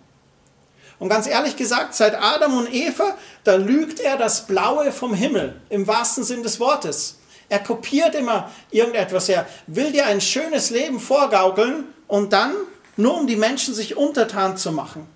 Und 1.00 1.10
ganz 1.10 1.28
ehrlich 1.28 1.56
gesagt, 1.56 1.94
seit 1.94 2.16
Adam 2.16 2.58
und 2.58 2.74
Eva, 2.74 3.16
da 3.44 3.56
lügt 3.56 4.00
er 4.00 4.18
das 4.18 4.48
Blaue 4.48 4.92
vom 4.92 5.14
Himmel, 5.14 5.60
im 5.70 5.86
wahrsten 5.86 6.24
Sinn 6.24 6.44
des 6.44 6.60
Wortes. 6.60 7.18
Er 7.50 7.60
kopiert 7.60 8.16
immer 8.16 8.52
irgendetwas. 8.72 9.30
Er 9.30 9.48
will 9.68 9.92
dir 9.92 10.06
ein 10.06 10.22
schönes 10.22 10.70
Leben 10.70 11.00
vorgaukeln 11.00 11.86
und 12.08 12.34
dann, 12.34 12.54
nur 12.98 13.16
um 13.16 13.28
die 13.28 13.36
Menschen 13.36 13.74
sich 13.74 13.96
untertan 13.96 14.58
zu 14.58 14.72
machen. 14.72 15.08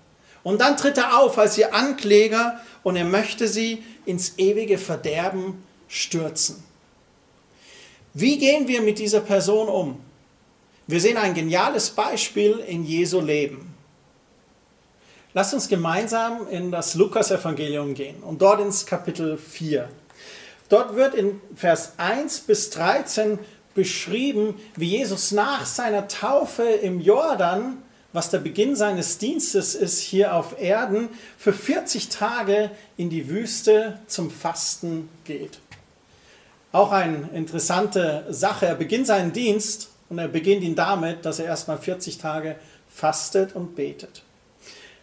Und 0.44 0.60
dann 0.60 0.76
tritt 0.76 0.98
er 0.98 1.18
auf 1.18 1.36
als 1.38 1.58
ihr 1.58 1.74
Ankläger 1.74 2.60
und 2.82 2.96
er 2.96 3.04
möchte 3.04 3.48
sie 3.48 3.84
ins 4.06 4.38
ewige 4.38 4.78
Verderben 4.78 5.62
stürzen. 5.88 6.62
Wie 8.14 8.38
gehen 8.38 8.68
wir 8.68 8.82
mit 8.82 8.98
dieser 8.98 9.20
Person 9.20 9.68
um? 9.68 10.00
Wir 10.86 11.00
sehen 11.00 11.16
ein 11.16 11.34
geniales 11.34 11.90
Beispiel 11.90 12.58
in 12.66 12.84
Jesu 12.84 13.20
Leben. 13.20 13.74
Lasst 15.34 15.54
uns 15.54 15.68
gemeinsam 15.68 16.46
in 16.48 16.70
das 16.70 16.94
Lukas-Evangelium 16.94 17.94
gehen 17.94 18.22
und 18.22 18.42
dort 18.42 18.60
ins 18.60 18.84
Kapitel 18.84 19.38
4. 19.38 19.88
Dort 20.68 20.94
wird 20.94 21.14
in 21.14 21.40
Vers 21.54 21.94
1 21.96 22.40
bis 22.40 22.70
13 22.70 23.38
beschrieben, 23.74 24.60
wie 24.76 24.98
Jesus 24.98 25.32
nach 25.32 25.64
seiner 25.64 26.08
Taufe 26.08 26.64
im 26.64 27.00
Jordan 27.00 27.78
was 28.12 28.30
der 28.30 28.38
Beginn 28.38 28.76
seines 28.76 29.18
Dienstes 29.18 29.74
ist 29.74 29.98
hier 30.00 30.34
auf 30.34 30.60
Erden, 30.60 31.08
für 31.38 31.52
40 31.52 32.10
Tage 32.10 32.70
in 32.96 33.10
die 33.10 33.28
Wüste 33.28 33.98
zum 34.06 34.30
Fasten 34.30 35.08
geht. 35.24 35.58
Auch 36.72 36.90
eine 36.90 37.28
interessante 37.34 38.24
Sache. 38.30 38.66
Er 38.66 38.74
beginnt 38.74 39.06
seinen 39.06 39.32
Dienst 39.32 39.90
und 40.08 40.18
er 40.18 40.28
beginnt 40.28 40.62
ihn 40.62 40.74
damit, 40.74 41.24
dass 41.24 41.38
er 41.38 41.44
erstmal 41.44 41.78
40 41.78 42.18
Tage 42.18 42.56
fastet 42.88 43.54
und 43.54 43.76
betet. 43.76 44.22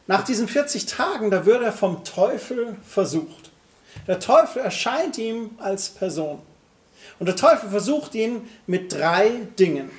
Nach 0.07 0.23
diesen 0.23 0.47
40 0.47 0.87
Tagen, 0.87 1.29
da 1.29 1.45
wird 1.45 1.61
er 1.61 1.71
vom 1.71 2.03
Teufel 2.03 2.75
versucht. 2.83 3.51
Der 4.07 4.19
Teufel 4.19 4.63
erscheint 4.63 5.19
ihm 5.19 5.51
als 5.59 5.89
Person. 5.89 6.41
Und 7.19 7.27
der 7.27 7.35
Teufel 7.35 7.69
versucht 7.69 8.15
ihn 8.15 8.49
mit 8.65 8.91
drei 8.91 9.29
Dingen. 9.59 9.91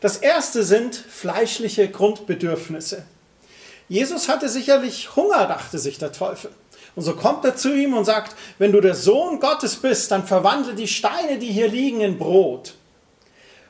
Das 0.00 0.18
erste 0.18 0.62
sind 0.62 0.94
fleischliche 0.94 1.88
Grundbedürfnisse. 1.88 3.04
Jesus 3.88 4.28
hatte 4.28 4.48
sicherlich 4.48 5.16
Hunger, 5.16 5.46
dachte 5.46 5.78
sich 5.78 5.98
der 5.98 6.12
Teufel. 6.12 6.50
Und 6.96 7.02
so 7.02 7.14
kommt 7.14 7.44
er 7.44 7.54
zu 7.54 7.72
ihm 7.74 7.94
und 7.94 8.06
sagt, 8.06 8.34
wenn 8.58 8.72
du 8.72 8.80
der 8.80 8.94
Sohn 8.94 9.38
Gottes 9.38 9.76
bist, 9.76 10.10
dann 10.10 10.26
verwandle 10.26 10.74
die 10.74 10.88
Steine, 10.88 11.38
die 11.38 11.52
hier 11.52 11.68
liegen, 11.68 12.00
in 12.00 12.18
Brot. 12.18 12.74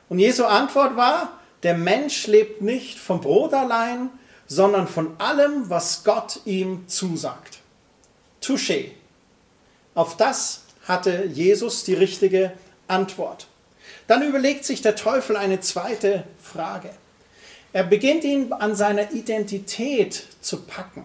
Und 0.07 0.19
Jesu 0.19 0.45
Antwort 0.45 0.95
war, 0.95 1.33
der 1.63 1.77
Mensch 1.77 2.25
lebt 2.27 2.61
nicht 2.61 2.97
vom 2.97 3.19
Brot 3.19 3.53
allein, 3.53 4.09
sondern 4.47 4.87
von 4.87 5.19
allem, 5.19 5.69
was 5.69 6.05
Gott 6.05 6.39
ihm 6.45 6.87
zusagt. 6.87 7.59
Touché. 8.41 8.91
Auf 9.93 10.15
das 10.15 10.63
hatte 10.87 11.25
Jesus 11.25 11.83
die 11.83 11.95
richtige 11.95 12.53
Antwort. 12.87 13.47
Dann 14.07 14.23
überlegt 14.23 14.63
sich 14.63 14.81
der 14.81 14.95
Teufel 14.95 15.35
eine 15.35 15.59
zweite 15.59 16.23
Frage. 16.41 16.91
Er 17.73 17.83
beginnt 17.83 18.23
ihn 18.23 18.53
an 18.53 18.73
seiner 18.73 19.11
Identität 19.11 20.23
zu 20.39 20.61
packen. 20.61 21.03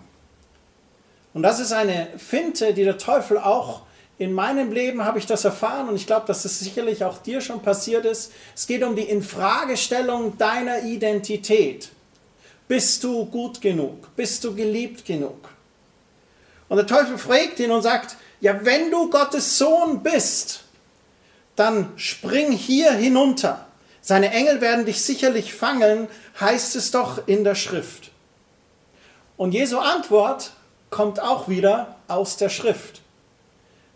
Und 1.34 1.42
das 1.42 1.60
ist 1.60 1.72
eine 1.72 2.08
Finte, 2.18 2.74
die 2.74 2.84
der 2.84 2.98
Teufel 2.98 3.38
auch 3.38 3.82
in 4.18 4.32
meinem 4.32 4.70
Leben 4.70 5.04
habe 5.04 5.18
ich 5.18 5.26
das 5.26 5.44
erfahren 5.44 5.88
und 5.88 5.96
ich 5.96 6.06
glaube, 6.06 6.26
dass 6.26 6.44
es 6.44 6.60
sicherlich 6.60 7.04
auch 7.04 7.18
dir 7.18 7.40
schon 7.40 7.62
passiert 7.62 8.04
ist. 8.04 8.32
Es 8.54 8.66
geht 8.66 8.82
um 8.84 8.94
die 8.94 9.02
Infragestellung 9.02 10.38
deiner 10.38 10.82
Identität. 10.82 11.90
Bist 12.68 13.02
du 13.02 13.26
gut 13.26 13.60
genug? 13.60 14.14
Bist 14.14 14.44
du 14.44 14.54
geliebt 14.54 15.04
genug? 15.04 15.48
Und 16.68 16.76
der 16.76 16.86
Teufel 16.86 17.18
fragt 17.18 17.58
ihn 17.58 17.70
und 17.70 17.82
sagt, 17.82 18.16
ja, 18.40 18.64
wenn 18.64 18.90
du 18.90 19.10
Gottes 19.10 19.58
Sohn 19.58 20.02
bist, 20.02 20.64
dann 21.56 21.92
spring 21.96 22.52
hier 22.52 22.92
hinunter. 22.92 23.66
Seine 24.00 24.30
Engel 24.30 24.60
werden 24.60 24.86
dich 24.86 25.02
sicherlich 25.02 25.52
fangen, 25.52 26.08
heißt 26.40 26.76
es 26.76 26.90
doch 26.90 27.26
in 27.26 27.44
der 27.44 27.54
Schrift. 27.54 28.10
Und 29.36 29.52
Jesu 29.52 29.78
Antwort 29.78 30.52
kommt 30.92 31.20
auch 31.20 31.48
wieder 31.48 31.96
aus 32.06 32.36
der 32.36 32.48
Schrift. 32.48 33.00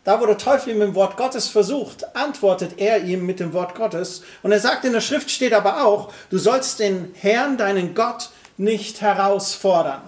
Da, 0.03 0.21
wo 0.21 0.27
der 0.27 0.39
Teufel 0.39 0.73
ihm 0.73 0.79
mit 0.79 0.89
dem 0.89 0.95
Wort 0.97 1.17
Gottes 1.17 1.49
versucht, 1.49 2.17
antwortet 2.17 2.79
er 2.79 3.05
ihm 3.05 3.25
mit 3.27 3.39
dem 3.39 3.53
Wort 3.53 3.75
Gottes. 3.77 4.23
Und 4.43 4.53
er 4.53 4.61
sagt, 4.61 4.85
in 4.85 4.93
der 4.93 5.01
Schrift 5.01 5.31
steht 5.31 5.53
aber 5.53 5.85
auch, 5.85 6.13
du 6.31 6.39
sollst 6.39 6.79
den 6.81 7.15
Herrn, 7.15 7.57
deinen 7.57 7.95
Gott, 7.95 8.31
nicht 8.57 9.01
herausfordern. 9.01 10.03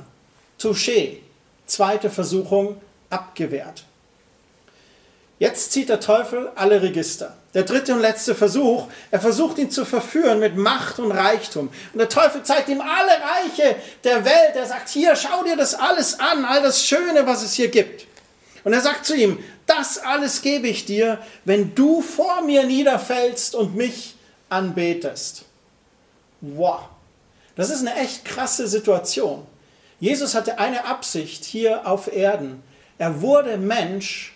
Touché. 0.60 1.18
Zweite 1.66 2.10
Versuchung 2.10 2.80
abgewehrt. 3.10 3.84
Jetzt 5.38 5.72
zieht 5.72 5.88
der 5.88 6.00
Teufel 6.00 6.50
alle 6.54 6.80
Register. 6.82 7.36
Der 7.54 7.62
dritte 7.62 7.94
und 7.94 8.00
letzte 8.00 8.34
Versuch, 8.34 8.88
er 9.10 9.20
versucht 9.20 9.56
ihn 9.56 9.70
zu 9.70 9.86
verführen 9.86 10.38
mit 10.38 10.56
Macht 10.56 10.98
und 10.98 11.12
Reichtum. 11.12 11.70
Und 11.92 11.98
der 11.98 12.10
Teufel 12.10 12.42
zeigt 12.42 12.68
ihm 12.68 12.82
alle 12.82 13.10
Reiche 13.10 13.76
der 14.04 14.24
Welt. 14.24 14.54
Er 14.54 14.66
sagt, 14.66 14.90
hier, 14.90 15.16
schau 15.16 15.42
dir 15.44 15.56
das 15.56 15.74
alles 15.74 16.20
an, 16.20 16.44
all 16.44 16.62
das 16.62 16.84
Schöne, 16.84 17.26
was 17.26 17.42
es 17.42 17.54
hier 17.54 17.68
gibt. 17.68 18.06
Und 18.64 18.74
er 18.74 18.82
sagt 18.82 19.06
zu 19.06 19.16
ihm, 19.16 19.42
das 19.66 19.98
alles 19.98 20.42
gebe 20.42 20.68
ich 20.68 20.84
dir, 20.84 21.18
wenn 21.46 21.74
du 21.74 22.02
vor 22.02 22.42
mir 22.42 22.64
niederfällst 22.64 23.54
und 23.54 23.74
mich 23.74 24.16
anbetest. 24.50 25.44
Wow, 26.42 26.80
das 27.56 27.70
ist 27.70 27.80
eine 27.80 27.96
echt 27.96 28.26
krasse 28.26 28.68
Situation. 28.68 29.46
Jesus 30.00 30.34
hatte 30.34 30.58
eine 30.58 30.84
Absicht 30.84 31.44
hier 31.44 31.86
auf 31.86 32.12
Erden. 32.12 32.62
Er 32.98 33.22
wurde 33.22 33.56
Mensch, 33.56 34.34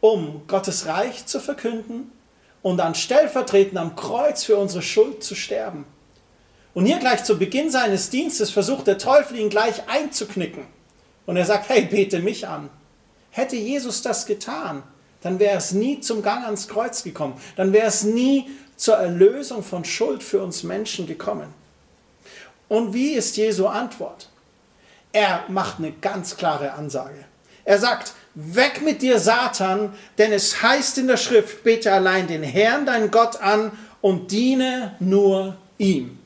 um 0.00 0.42
Gottes 0.48 0.86
Reich 0.86 1.26
zu 1.26 1.40
verkünden 1.40 2.10
und 2.62 2.76
dann 2.76 2.94
stellvertretend 2.94 3.76
am 3.76 3.96
Kreuz 3.96 4.44
für 4.44 4.56
unsere 4.56 4.82
Schuld 4.82 5.22
zu 5.22 5.34
sterben. 5.34 5.84
Und 6.74 6.86
hier 6.86 6.98
gleich 6.98 7.24
zu 7.24 7.38
Beginn 7.38 7.70
seines 7.70 8.10
Dienstes 8.10 8.50
versucht 8.50 8.86
der 8.86 8.98
Teufel 8.98 9.38
ihn 9.38 9.50
gleich 9.50 9.88
einzuknicken. 9.88 10.64
Und 11.26 11.36
er 11.36 11.44
sagt, 11.44 11.68
hey, 11.68 11.82
bete 11.82 12.20
mich 12.20 12.48
an. 12.48 12.70
Hätte 13.30 13.56
Jesus 13.56 14.02
das 14.02 14.26
getan, 14.26 14.82
dann 15.22 15.38
wäre 15.38 15.56
es 15.56 15.72
nie 15.72 16.00
zum 16.00 16.22
Gang 16.22 16.44
ans 16.44 16.68
Kreuz 16.68 17.02
gekommen. 17.02 17.40
Dann 17.56 17.72
wäre 17.72 17.86
es 17.86 18.02
nie 18.02 18.50
zur 18.76 18.96
Erlösung 18.96 19.62
von 19.62 19.84
Schuld 19.84 20.22
für 20.22 20.42
uns 20.42 20.62
Menschen 20.64 21.06
gekommen. 21.06 21.54
Und 22.68 22.94
wie 22.94 23.12
ist 23.12 23.36
Jesu 23.36 23.66
Antwort? 23.66 24.28
Er 25.12 25.44
macht 25.48 25.78
eine 25.78 25.92
ganz 25.92 26.36
klare 26.36 26.72
Ansage. 26.72 27.24
Er 27.64 27.78
sagt, 27.78 28.14
Weg 28.34 28.80
mit 28.82 29.02
dir, 29.02 29.18
Satan, 29.18 29.94
denn 30.16 30.32
es 30.32 30.62
heißt 30.62 30.98
in 30.98 31.06
der 31.06 31.18
Schrift, 31.18 31.64
bete 31.64 31.92
allein 31.92 32.26
den 32.26 32.42
Herrn, 32.42 32.86
deinen 32.86 33.10
Gott 33.10 33.40
an 33.40 33.72
und 34.00 34.30
diene 34.30 34.96
nur 35.00 35.56
ihm. 35.76 36.18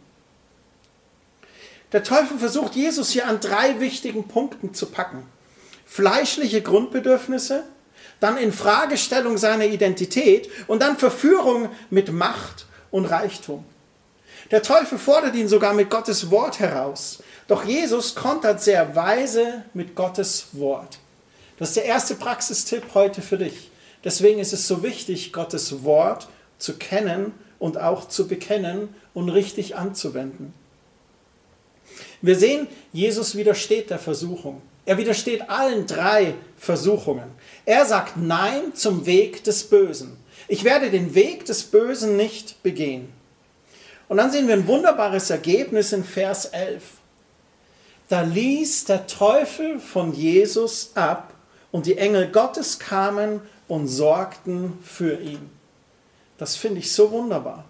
Der 1.92 2.04
Teufel 2.04 2.38
versucht 2.38 2.74
Jesus 2.74 3.10
hier 3.10 3.26
an 3.26 3.40
drei 3.40 3.80
wichtigen 3.80 4.28
Punkten 4.28 4.74
zu 4.74 4.86
packen. 4.86 5.26
Fleischliche 5.84 6.62
Grundbedürfnisse, 6.62 7.64
dann 8.20 8.36
Infragestellung 8.36 9.36
seiner 9.36 9.64
Identität 9.64 10.48
und 10.68 10.82
dann 10.82 10.96
Verführung 10.96 11.70
mit 11.90 12.12
Macht 12.12 12.66
und 12.90 13.06
Reichtum. 13.06 13.64
Der 14.50 14.62
Teufel 14.62 14.98
fordert 14.98 15.34
ihn 15.34 15.48
sogar 15.48 15.74
mit 15.74 15.90
Gottes 15.90 16.30
Wort 16.30 16.60
heraus. 16.60 17.22
Doch 17.48 17.64
Jesus 17.64 18.14
kontert 18.14 18.62
sehr 18.62 18.94
weise 18.94 19.64
mit 19.74 19.94
Gottes 19.94 20.48
Wort. 20.52 20.98
Das 21.58 21.68
ist 21.70 21.76
der 21.76 21.84
erste 21.84 22.14
Praxistipp 22.14 22.82
heute 22.94 23.22
für 23.22 23.38
dich. 23.38 23.70
Deswegen 24.04 24.38
ist 24.38 24.52
es 24.52 24.68
so 24.68 24.82
wichtig, 24.82 25.32
Gottes 25.32 25.82
Wort 25.84 26.28
zu 26.58 26.76
kennen 26.76 27.32
und 27.58 27.78
auch 27.78 28.08
zu 28.08 28.28
bekennen 28.28 28.94
und 29.14 29.28
richtig 29.30 29.76
anzuwenden. 29.76 30.52
Wir 32.20 32.36
sehen, 32.36 32.66
Jesus 32.92 33.36
widersteht 33.36 33.90
der 33.90 33.98
Versuchung. 33.98 34.62
Er 34.84 34.98
widersteht 34.98 35.48
allen 35.50 35.86
drei 35.86 36.34
Versuchungen. 36.56 37.30
Er 37.64 37.84
sagt 37.86 38.16
Nein 38.16 38.74
zum 38.74 39.06
Weg 39.06 39.42
des 39.44 39.64
Bösen. 39.64 40.16
Ich 40.48 40.62
werde 40.64 40.90
den 40.90 41.14
Weg 41.14 41.44
des 41.44 41.64
Bösen 41.64 42.16
nicht 42.16 42.62
begehen. 42.62 43.12
Und 44.08 44.18
dann 44.18 44.30
sehen 44.30 44.46
wir 44.46 44.54
ein 44.54 44.68
wunderbares 44.68 45.30
Ergebnis 45.30 45.92
in 45.92 46.04
Vers 46.04 46.46
11. 46.46 46.82
Da 48.08 48.20
ließ 48.22 48.84
der 48.84 49.08
Teufel 49.08 49.80
von 49.80 50.12
Jesus 50.12 50.92
ab 50.94 51.34
und 51.76 51.84
die 51.84 51.98
Engel 51.98 52.28
Gottes 52.28 52.78
kamen 52.78 53.42
und 53.68 53.86
sorgten 53.86 54.78
für 54.82 55.20
ihn. 55.20 55.50
Das 56.38 56.56
finde 56.56 56.78
ich 56.78 56.90
so 56.90 57.10
wunderbar. 57.10 57.66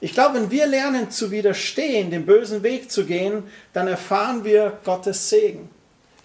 Ich 0.00 0.12
glaube, 0.12 0.36
wenn 0.36 0.52
wir 0.52 0.68
lernen 0.68 1.10
zu 1.10 1.32
widerstehen, 1.32 2.12
den 2.12 2.24
bösen 2.24 2.62
Weg 2.62 2.92
zu 2.92 3.04
gehen, 3.04 3.42
dann 3.72 3.88
erfahren 3.88 4.44
wir 4.44 4.78
Gottes 4.84 5.28
Segen. 5.28 5.70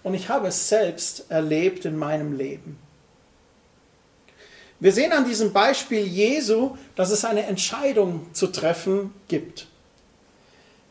Und 0.04 0.14
ich 0.14 0.28
habe 0.28 0.46
es 0.46 0.68
selbst 0.68 1.28
erlebt 1.28 1.86
in 1.86 1.96
meinem 1.96 2.38
Leben. 2.38 2.78
Wir 4.78 4.92
sehen 4.92 5.10
an 5.10 5.24
diesem 5.24 5.52
Beispiel 5.52 6.06
Jesu, 6.06 6.76
dass 6.94 7.10
es 7.10 7.24
eine 7.24 7.46
Entscheidung 7.46 8.32
zu 8.32 8.46
treffen 8.46 9.12
gibt. 9.26 9.66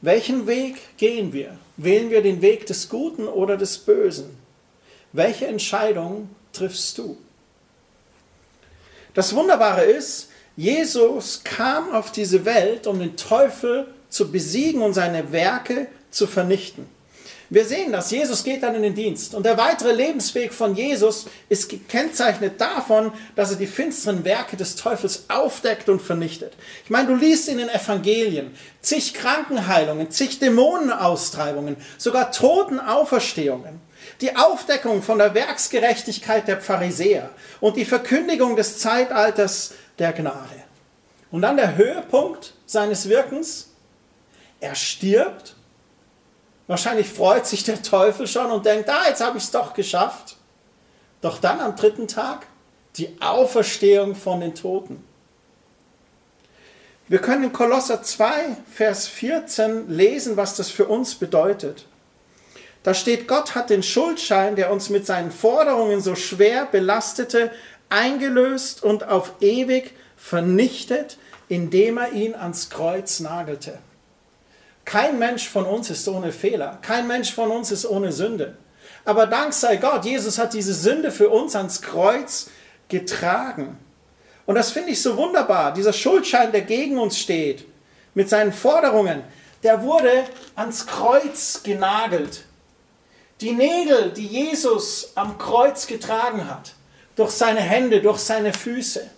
Welchen 0.01 0.45
Weg 0.45 0.97
gehen 0.97 1.31
wir? 1.31 1.57
Wählen 1.77 2.09
wir 2.09 2.21
den 2.21 2.41
Weg 2.41 2.65
des 2.65 2.89
Guten 2.89 3.29
oder 3.29 3.55
des 3.55 3.77
Bösen? 3.77 4.48
Welche 5.11 5.47
Entscheidung 5.47 6.29
triffst 6.53 6.97
du? 6.97 7.17
Das 9.13 9.33
Wunderbare 9.35 9.83
ist, 9.83 10.29
Jesus 10.55 11.43
kam 11.43 11.93
auf 11.93 12.11
diese 12.11 12.45
Welt, 12.45 12.85
um 12.85 12.99
den 12.99 13.15
Teufel 13.15 13.87
zu 14.09 14.31
besiegen 14.31 14.81
und 14.81 14.93
seine 14.93 15.31
Werke 15.31 15.87
zu 16.11 16.27
vernichten. 16.27 16.85
Wir 17.51 17.65
sehen 17.65 17.91
das. 17.91 18.11
Jesus 18.11 18.43
geht 18.43 18.61
dann 18.61 18.75
in 18.75 18.83
den 18.83 18.93
Dienst. 18.93 19.33
Und 19.33 19.43
der 19.43 19.57
weitere 19.57 19.91
Lebensweg 19.91 20.53
von 20.53 20.75
Jesus 20.75 21.25
ist 21.49 21.67
gekennzeichnet 21.67 22.61
davon, 22.61 23.11
dass 23.35 23.49
er 23.49 23.57
die 23.57 23.65
finsteren 23.65 24.23
Werke 24.23 24.55
des 24.55 24.75
Teufels 24.75 25.25
aufdeckt 25.29 25.89
und 25.89 25.99
vernichtet. 25.99 26.53
Ich 26.83 26.91
meine, 26.91 27.07
du 27.07 27.15
liest 27.15 27.49
in 27.49 27.57
den 27.57 27.69
Evangelien 27.69 28.51
zig 28.81 29.15
Krankenheilungen, 29.15 30.11
zig 30.11 30.37
Dämonenaustreibungen, 30.37 31.77
sogar 31.97 32.31
Totenauferstehungen 32.31 33.81
die 34.21 34.35
Aufdeckung 34.35 35.01
von 35.01 35.17
der 35.17 35.33
Werksgerechtigkeit 35.33 36.47
der 36.47 36.59
Pharisäer 36.61 37.29
und 37.59 37.77
die 37.77 37.85
Verkündigung 37.85 38.55
des 38.55 38.79
Zeitalters 38.79 39.73
der 39.97 40.13
Gnade. 40.13 40.63
Und 41.31 41.43
dann 41.43 41.57
der 41.57 41.75
Höhepunkt 41.75 42.53
seines 42.65 43.07
Wirkens. 43.07 43.69
Er 44.59 44.75
stirbt 44.75 45.55
Wahrscheinlich 46.69 47.09
freut 47.09 47.47
sich 47.47 47.63
der 47.63 47.81
Teufel 47.81 48.27
schon 48.27 48.51
und 48.51 48.63
denkt, 48.63 48.89
ah, 48.89 49.07
jetzt 49.07 49.21
habe 49.21 49.39
ich 49.39 49.43
es 49.45 49.49
doch 49.49 49.73
geschafft. 49.73 50.35
Doch 51.19 51.39
dann 51.39 51.59
am 51.61 51.75
dritten 51.75 52.07
Tag 52.07 52.45
die 52.97 53.19
Auferstehung 53.19 54.13
von 54.13 54.39
den 54.39 54.53
Toten. 54.53 55.03
Wir 57.07 57.17
können 57.17 57.45
in 57.45 57.53
Kolosser 57.53 58.03
2, 58.03 58.55
Vers 58.71 59.07
14 59.07 59.89
lesen, 59.89 60.37
was 60.37 60.57
das 60.57 60.69
für 60.69 60.85
uns 60.85 61.15
bedeutet. 61.15 61.87
Da 62.83 62.93
steht, 62.93 63.27
Gott 63.27 63.55
hat 63.55 63.69
den 63.69 63.83
Schuldschein, 63.83 64.55
der 64.55 64.71
uns 64.71 64.89
mit 64.89 65.05
seinen 65.05 65.31
Forderungen 65.31 66.01
so 66.01 66.15
schwer 66.15 66.65
belastete, 66.65 67.51
eingelöst 67.89 68.83
und 68.83 69.03
auf 69.03 69.33
ewig 69.41 69.95
vernichtet, 70.15 71.17
indem 71.49 71.97
er 71.97 72.13
ihn 72.13 72.35
ans 72.35 72.69
Kreuz 72.69 73.19
nagelte. 73.19 73.79
Kein 74.85 75.19
Mensch 75.19 75.47
von 75.47 75.65
uns 75.65 75.89
ist 75.89 76.07
ohne 76.07 76.31
Fehler, 76.31 76.79
kein 76.81 77.07
Mensch 77.07 77.33
von 77.33 77.51
uns 77.51 77.71
ist 77.71 77.85
ohne 77.85 78.11
Sünde. 78.11 78.57
Aber 79.05 79.27
dank 79.27 79.53
sei 79.53 79.77
Gott, 79.77 80.05
Jesus 80.05 80.37
hat 80.37 80.53
diese 80.53 80.73
Sünde 80.73 81.11
für 81.11 81.29
uns 81.29 81.55
ans 81.55 81.81
Kreuz 81.81 82.49
getragen. 82.87 83.77
Und 84.45 84.55
das 84.55 84.71
finde 84.71 84.91
ich 84.91 85.01
so 85.01 85.15
wunderbar. 85.15 85.73
Dieser 85.73 85.93
Schuldschein, 85.93 86.51
der 86.51 86.61
gegen 86.61 86.97
uns 86.97 87.19
steht, 87.19 87.65
mit 88.15 88.29
seinen 88.29 88.51
Forderungen, 88.51 89.23
der 89.63 89.83
wurde 89.83 90.25
ans 90.55 90.87
Kreuz 90.87 91.61
genagelt. 91.63 92.45
Die 93.41 93.51
Nägel, 93.53 94.11
die 94.11 94.27
Jesus 94.27 95.11
am 95.15 95.37
Kreuz 95.37 95.87
getragen 95.87 96.49
hat, 96.49 96.73
durch 97.15 97.31
seine 97.31 97.61
Hände, 97.61 98.01
durch 98.01 98.19
seine 98.19 98.53
Füße, 98.53 99.09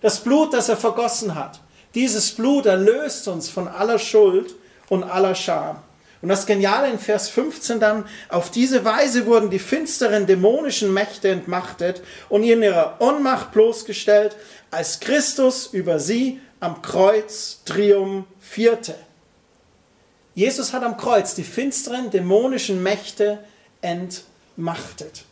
das 0.00 0.20
Blut, 0.20 0.54
das 0.54 0.68
er 0.68 0.76
vergossen 0.76 1.34
hat, 1.34 1.60
dieses 1.94 2.32
Blut 2.32 2.66
erlöst 2.66 3.26
uns 3.26 3.48
von 3.48 3.66
aller 3.66 3.98
Schuld 3.98 4.54
und 4.88 5.02
aller 5.02 5.34
Scham. 5.34 5.78
Und 6.22 6.28
das 6.28 6.46
Geniale 6.46 6.90
in 6.90 6.98
Vers 6.98 7.28
15 7.28 7.80
dann, 7.80 8.04
auf 8.28 8.50
diese 8.50 8.84
Weise 8.84 9.26
wurden 9.26 9.50
die 9.50 9.58
finsteren 9.58 10.26
dämonischen 10.26 10.92
Mächte 10.92 11.28
entmachtet 11.28 12.02
und 12.28 12.42
in 12.42 12.62
ihrer 12.62 12.96
Ohnmacht 13.00 13.52
bloßgestellt, 13.52 14.36
als 14.70 15.00
Christus 15.00 15.66
über 15.66 15.98
sie 15.98 16.40
am 16.60 16.82
Kreuz 16.82 17.62
triumphierte. 17.64 18.94
Jesus 20.34 20.72
hat 20.72 20.82
am 20.82 20.96
Kreuz 20.96 21.34
die 21.34 21.44
finsteren 21.44 22.10
dämonischen 22.10 22.82
Mächte 22.82 23.38
entmachtet. 23.80 25.24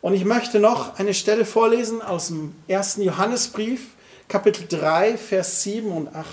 Und 0.00 0.14
ich 0.14 0.24
möchte 0.24 0.60
noch 0.60 0.98
eine 0.98 1.14
Stelle 1.14 1.44
vorlesen 1.44 2.02
aus 2.02 2.28
dem 2.28 2.54
ersten 2.68 3.02
Johannesbrief, 3.02 3.94
Kapitel 4.28 4.66
3, 4.68 5.16
Vers 5.18 5.62
7 5.62 5.90
und 5.90 6.14
8. 6.14 6.26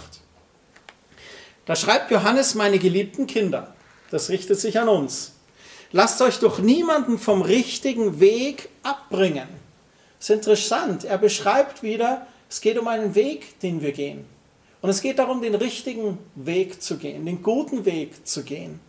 Da 1.66 1.76
schreibt 1.76 2.12
Johannes, 2.12 2.56
meine 2.56 2.78
geliebten 2.78 3.26
Kinder, 3.26 3.74
das 4.12 4.30
richtet 4.30 4.60
sich 4.60 4.80
an 4.80 4.90
uns, 4.90 5.34
lasst 5.92 6.22
euch 6.22 6.40
durch 6.40 6.60
niemanden 6.60 7.18
vom 7.18 7.42
richtigen 7.42 8.20
Weg 8.20 8.70
abbringen. 8.84 9.48
Das 10.20 10.30
ist 10.30 10.36
interessant, 10.36 11.06
er 11.06 11.18
beschreibt 11.18 11.84
wieder, 11.84 12.28
es 12.50 12.62
geht 12.62 12.78
um 12.78 12.88
einen 12.88 13.16
Weg, 13.16 13.60
den 13.62 13.82
wir 13.82 13.92
gehen. 13.92 14.26
Und 14.82 14.90
es 14.90 15.02
geht 15.02 15.18
darum, 15.18 15.42
den 15.42 15.56
richtigen 15.56 16.20
Weg 16.36 16.82
zu 16.82 16.98
gehen, 16.98 17.26
den 17.26 17.42
guten 17.42 17.86
Weg 17.86 18.28
zu 18.28 18.44
gehen. 18.44 18.82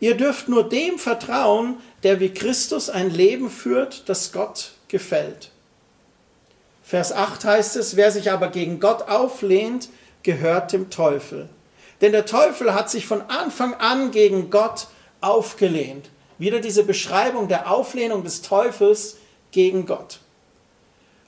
Ihr 0.00 0.16
dürft 0.16 0.48
nur 0.48 0.68
dem 0.68 0.98
vertrauen, 0.98 1.78
der 2.02 2.20
wie 2.20 2.30
Christus 2.30 2.90
ein 2.90 3.10
Leben 3.10 3.50
führt, 3.50 4.08
das 4.08 4.32
Gott 4.32 4.72
gefällt. 4.88 5.50
Vers 6.82 7.12
8 7.12 7.44
heißt 7.44 7.76
es, 7.76 7.96
wer 7.96 8.12
sich 8.12 8.30
aber 8.30 8.48
gegen 8.48 8.78
Gott 8.78 9.08
auflehnt, 9.08 9.88
gehört 10.22 10.72
dem 10.72 10.90
Teufel. 10.90 11.48
Denn 12.00 12.12
der 12.12 12.26
Teufel 12.26 12.74
hat 12.74 12.90
sich 12.90 13.06
von 13.06 13.22
Anfang 13.22 13.74
an 13.74 14.10
gegen 14.10 14.50
Gott 14.50 14.88
aufgelehnt. 15.20 16.10
Wieder 16.38 16.60
diese 16.60 16.84
Beschreibung 16.84 17.48
der 17.48 17.70
Auflehnung 17.70 18.22
des 18.22 18.42
Teufels 18.42 19.16
gegen 19.50 19.86
Gott. 19.86 20.20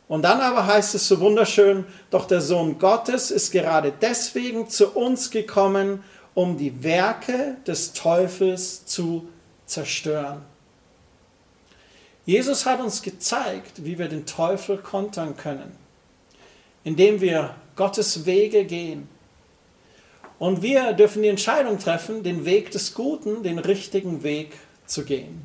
Und 0.06 0.22
dann 0.22 0.40
aber 0.40 0.66
heißt 0.66 0.94
es 0.94 1.08
so 1.08 1.20
wunderschön, 1.20 1.84
doch 2.10 2.26
der 2.26 2.40
Sohn 2.40 2.78
Gottes 2.78 3.30
ist 3.30 3.50
gerade 3.50 3.92
deswegen 4.00 4.68
zu 4.68 4.90
uns 4.90 5.30
gekommen, 5.30 6.02
um 6.38 6.56
die 6.56 6.84
Werke 6.84 7.56
des 7.66 7.94
Teufels 7.94 8.86
zu 8.86 9.28
zerstören. 9.66 10.42
Jesus 12.26 12.64
hat 12.64 12.78
uns 12.78 13.02
gezeigt, 13.02 13.84
wie 13.84 13.98
wir 13.98 14.06
den 14.06 14.24
Teufel 14.24 14.78
kontern 14.78 15.36
können, 15.36 15.72
indem 16.84 17.20
wir 17.20 17.56
Gottes 17.74 18.24
Wege 18.24 18.64
gehen, 18.66 19.08
und 20.38 20.62
wir 20.62 20.92
dürfen 20.92 21.22
die 21.22 21.28
Entscheidung 21.28 21.80
treffen, 21.80 22.22
den 22.22 22.44
Weg 22.44 22.70
des 22.70 22.94
Guten, 22.94 23.42
den 23.42 23.58
richtigen 23.58 24.22
Weg 24.22 24.52
zu 24.86 25.04
gehen. 25.04 25.44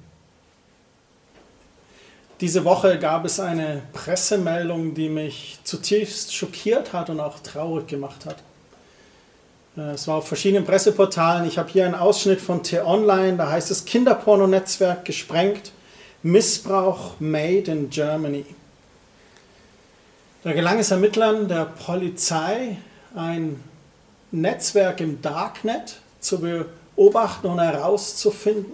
Diese 2.40 2.66
Woche 2.66 3.00
gab 3.00 3.26
es 3.26 3.40
eine 3.40 3.82
Pressemeldung, 3.94 4.94
die 4.94 5.10
mich 5.10 5.58
zutiefst 5.64 6.36
schockiert 6.36 6.94
hat 6.94 7.10
und 7.10 7.20
auch 7.20 7.40
traurig 7.40 7.88
gemacht 7.88 8.28
hat. 8.28 8.44
Äh, 9.78 9.92
es 9.92 10.08
war 10.08 10.18
auf 10.18 10.28
verschiedenen 10.28 10.66
Presseportalen. 10.66 11.46
Ich 11.46 11.58
habe 11.58 11.70
hier 11.70 11.86
einen 11.86 11.96
Ausschnitt 11.96 12.42
von 12.42 12.64
T-Online, 12.64 13.38
da 13.38 13.50
heißt 13.50 13.72
es 13.72 13.86
Kinderporno-Netzwerk 13.86 15.06
gesprengt, 15.06 15.72
Missbrauch 16.22 17.20
made 17.20 17.72
in 17.72 17.90
Germany. 17.90 18.46
Da 20.44 20.54
gelang 20.54 20.80
es 20.80 20.92
Ermittlern 20.92 21.48
der 21.48 21.66
Polizei, 21.66 22.78
ein 23.16 23.62
Netzwerk 24.32 25.00
im 25.00 25.22
Darknet 25.22 25.98
zu 26.20 26.40
beobachten 26.40 27.48
und 27.48 27.60
herauszufinden. 27.60 28.74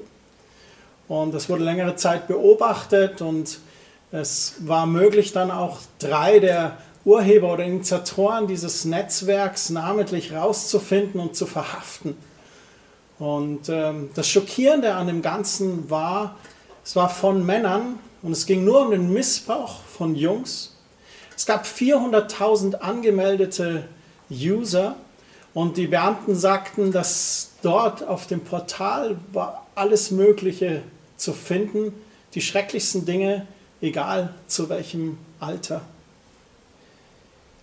Und 1.07 1.33
das 1.33 1.49
wurde 1.49 1.63
längere 1.63 1.95
Zeit 1.95 2.27
beobachtet 2.27 3.21
und 3.21 3.59
es 4.11 4.55
war 4.59 4.85
möglich 4.85 5.33
dann 5.33 5.51
auch 5.51 5.79
drei 5.99 6.39
der 6.39 6.77
Urheber 7.05 7.53
oder 7.53 7.63
Initiatoren 7.63 8.47
dieses 8.47 8.85
Netzwerks 8.85 9.69
namentlich 9.69 10.31
herauszufinden 10.31 11.19
und 11.19 11.35
zu 11.35 11.45
verhaften. 11.45 12.17
Und 13.19 13.69
ähm, 13.69 14.09
das 14.15 14.29
Schockierende 14.29 14.93
an 14.95 15.07
dem 15.07 15.21
Ganzen 15.21 15.89
war, 15.89 16.37
es 16.83 16.95
war 16.95 17.09
von 17.09 17.45
Männern 17.45 17.99
und 18.21 18.31
es 18.31 18.45
ging 18.45 18.63
nur 18.63 18.81
um 18.81 18.91
den 18.91 19.11
Missbrauch 19.13 19.81
von 19.83 20.15
Jungs. 20.15 20.75
Es 21.35 21.45
gab 21.45 21.65
400.000 21.65 22.75
angemeldete 22.75 23.87
User 24.29 24.95
und 25.53 25.77
die 25.77 25.87
Beamten 25.87 26.35
sagten, 26.35 26.91
dass 26.91 27.51
dort 27.61 28.07
auf 28.07 28.27
dem 28.27 28.41
Portal 28.41 29.17
war 29.31 29.65
alles 29.75 30.11
Mögliche 30.11 30.83
zu 31.17 31.33
finden, 31.33 31.93
die 32.33 32.41
schrecklichsten 32.41 33.05
Dinge, 33.05 33.47
egal 33.81 34.33
zu 34.47 34.69
welchem 34.69 35.17
Alter. 35.39 35.81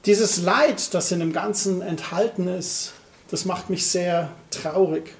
Dieses 0.06 0.40
Leid, 0.40 0.94
das 0.94 1.12
in 1.12 1.20
dem 1.20 1.32
Ganzen 1.32 1.82
enthalten 1.82 2.48
ist, 2.48 2.92
das 3.30 3.44
macht 3.44 3.70
mich 3.70 3.86
sehr 3.86 4.30
traurig. 4.50 5.14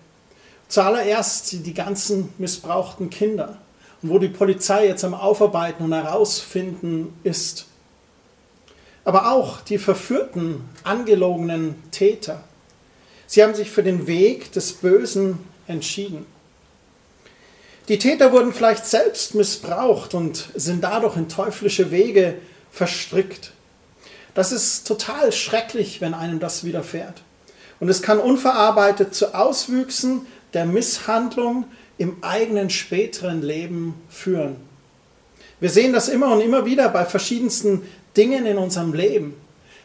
Zuallererst 0.68 1.52
die 1.52 1.74
ganzen 1.74 2.32
missbrauchten 2.38 3.10
Kinder 3.10 3.58
wo 4.02 4.18
die 4.18 4.28
Polizei 4.28 4.86
jetzt 4.86 5.04
am 5.04 5.14
Aufarbeiten 5.14 5.84
und 5.84 5.92
herausfinden 5.92 7.18
ist. 7.24 7.66
Aber 9.04 9.32
auch 9.32 9.60
die 9.60 9.78
verführten, 9.78 10.68
angelogenen 10.82 11.76
Täter. 11.90 12.42
Sie 13.26 13.42
haben 13.42 13.54
sich 13.54 13.70
für 13.70 13.82
den 13.82 14.06
Weg 14.06 14.52
des 14.52 14.72
Bösen 14.72 15.38
entschieden. 15.66 16.26
Die 17.88 17.98
Täter 17.98 18.32
wurden 18.32 18.52
vielleicht 18.52 18.84
selbst 18.84 19.34
missbraucht 19.34 20.14
und 20.14 20.48
sind 20.54 20.82
dadurch 20.82 21.16
in 21.16 21.28
teuflische 21.28 21.92
Wege 21.92 22.34
verstrickt. 22.72 23.52
Das 24.36 24.52
ist 24.52 24.86
total 24.86 25.32
schrecklich, 25.32 26.02
wenn 26.02 26.12
einem 26.12 26.40
das 26.40 26.62
widerfährt. 26.62 27.22
Und 27.80 27.88
es 27.88 28.02
kann 28.02 28.18
unverarbeitet 28.18 29.14
zu 29.14 29.34
Auswüchsen 29.34 30.26
der 30.52 30.66
Misshandlung 30.66 31.64
im 31.96 32.22
eigenen 32.22 32.68
späteren 32.68 33.40
Leben 33.40 33.94
führen. 34.10 34.56
Wir 35.58 35.70
sehen 35.70 35.94
das 35.94 36.10
immer 36.10 36.34
und 36.34 36.42
immer 36.42 36.66
wieder 36.66 36.90
bei 36.90 37.06
verschiedensten 37.06 37.88
Dingen 38.14 38.44
in 38.44 38.58
unserem 38.58 38.92
Leben. 38.92 39.34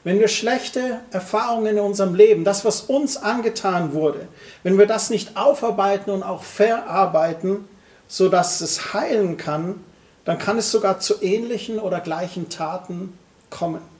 Wenn 0.04 0.20
wir 0.20 0.28
schlechte 0.28 1.00
Erfahrungen 1.12 1.78
in 1.78 1.80
unserem 1.80 2.14
Leben, 2.14 2.44
das, 2.44 2.66
was 2.66 2.82
uns 2.82 3.16
angetan 3.16 3.94
wurde, 3.94 4.28
wenn 4.64 4.78
wir 4.78 4.86
das 4.86 5.10
nicht 5.10 5.38
aufarbeiten 5.38 6.12
und 6.12 6.24
auch 6.24 6.44
verarbeiten, 6.44 7.70
sodass 8.10 8.60
es 8.60 8.94
heilen 8.94 9.38
kann, 9.38 9.82
dann 10.26 10.40
kann 10.40 10.58
es 10.58 10.72
sogar 10.72 11.00
zu 11.00 11.24
ähnlichen 11.24 11.80
oder 11.80 12.02
gleichen 12.02 12.50
Taten 12.50 13.18
kommen. 13.50 13.91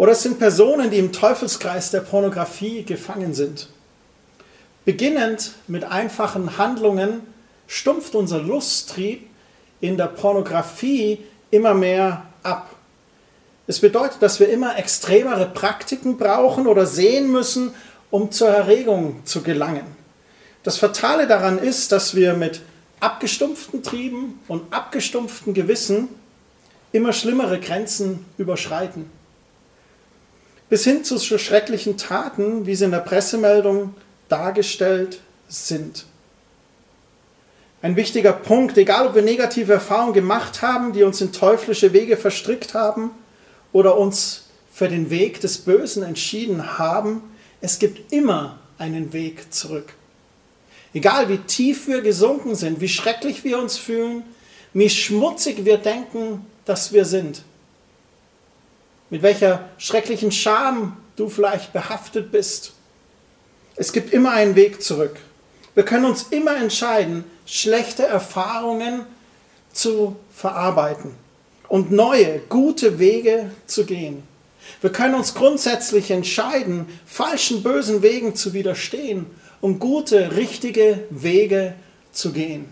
Oder 0.00 0.12
es 0.12 0.22
sind 0.22 0.38
Personen, 0.38 0.90
die 0.90 0.96
im 0.96 1.12
Teufelskreis 1.12 1.90
der 1.90 2.00
Pornografie 2.00 2.84
gefangen 2.84 3.34
sind. 3.34 3.68
Beginnend 4.86 5.52
mit 5.66 5.84
einfachen 5.84 6.56
Handlungen 6.56 7.20
stumpft 7.66 8.14
unser 8.14 8.38
Lusttrieb 8.38 9.28
in 9.82 9.98
der 9.98 10.06
Pornografie 10.06 11.18
immer 11.50 11.74
mehr 11.74 12.22
ab. 12.42 12.74
Es 13.66 13.80
bedeutet, 13.80 14.22
dass 14.22 14.40
wir 14.40 14.48
immer 14.48 14.78
extremere 14.78 15.44
Praktiken 15.44 16.16
brauchen 16.16 16.66
oder 16.66 16.86
sehen 16.86 17.30
müssen, 17.30 17.74
um 18.10 18.30
zur 18.30 18.48
Erregung 18.48 19.20
zu 19.26 19.42
gelangen. 19.42 19.84
Das 20.62 20.78
Fatale 20.78 21.26
daran 21.26 21.58
ist, 21.58 21.92
dass 21.92 22.14
wir 22.14 22.32
mit 22.32 22.62
abgestumpften 23.00 23.82
Trieben 23.82 24.40
und 24.48 24.72
abgestumpften 24.72 25.52
Gewissen 25.52 26.08
immer 26.90 27.12
schlimmere 27.12 27.60
Grenzen 27.60 28.24
überschreiten. 28.38 29.19
Bis 30.70 30.84
hin 30.84 31.04
zu 31.04 31.18
so 31.18 31.36
schrecklichen 31.36 31.98
Taten, 31.98 32.64
wie 32.64 32.74
sie 32.74 32.84
in 32.86 32.92
der 32.92 33.00
Pressemeldung 33.00 33.94
dargestellt 34.28 35.20
sind. 35.48 36.06
Ein 37.82 37.96
wichtiger 37.96 38.32
Punkt, 38.32 38.78
egal 38.78 39.08
ob 39.08 39.14
wir 39.14 39.22
negative 39.22 39.72
Erfahrungen 39.72 40.12
gemacht 40.12 40.62
haben, 40.62 40.92
die 40.92 41.02
uns 41.02 41.20
in 41.20 41.32
teuflische 41.32 41.92
Wege 41.92 42.16
verstrickt 42.16 42.74
haben 42.74 43.10
oder 43.72 43.96
uns 43.96 44.44
für 44.72 44.88
den 44.88 45.10
Weg 45.10 45.40
des 45.40 45.58
Bösen 45.58 46.02
entschieden 46.02 46.78
haben, 46.78 47.22
es 47.60 47.78
gibt 47.78 48.12
immer 48.12 48.58
einen 48.78 49.12
Weg 49.12 49.52
zurück. 49.52 49.94
Egal 50.94 51.28
wie 51.28 51.38
tief 51.38 51.88
wir 51.88 52.00
gesunken 52.00 52.54
sind, 52.54 52.80
wie 52.80 52.88
schrecklich 52.88 53.44
wir 53.44 53.58
uns 53.58 53.76
fühlen, 53.76 54.22
wie 54.72 54.90
schmutzig 54.90 55.64
wir 55.64 55.78
denken, 55.78 56.46
dass 56.64 56.92
wir 56.92 57.04
sind, 57.04 57.42
mit 59.10 59.22
welcher 59.22 59.68
schrecklichen 59.78 60.32
Scham 60.32 60.96
du 61.16 61.28
vielleicht 61.28 61.72
behaftet 61.72 62.32
bist. 62.32 62.72
Es 63.76 63.92
gibt 63.92 64.12
immer 64.12 64.32
einen 64.32 64.56
Weg 64.56 64.82
zurück. 64.82 65.16
Wir 65.74 65.84
können 65.84 66.04
uns 66.04 66.24
immer 66.30 66.56
entscheiden, 66.56 67.24
schlechte 67.46 68.04
Erfahrungen 68.04 69.04
zu 69.72 70.16
verarbeiten 70.32 71.12
und 71.68 71.92
neue, 71.92 72.40
gute 72.48 72.98
Wege 72.98 73.50
zu 73.66 73.84
gehen. 73.84 74.22
Wir 74.80 74.90
können 74.90 75.14
uns 75.14 75.34
grundsätzlich 75.34 76.10
entscheiden, 76.10 76.86
falschen, 77.06 77.62
bösen 77.62 78.02
Wegen 78.02 78.34
zu 78.34 78.52
widerstehen, 78.52 79.26
um 79.60 79.78
gute, 79.78 80.36
richtige 80.36 81.04
Wege 81.10 81.74
zu 82.12 82.32
gehen. 82.32 82.66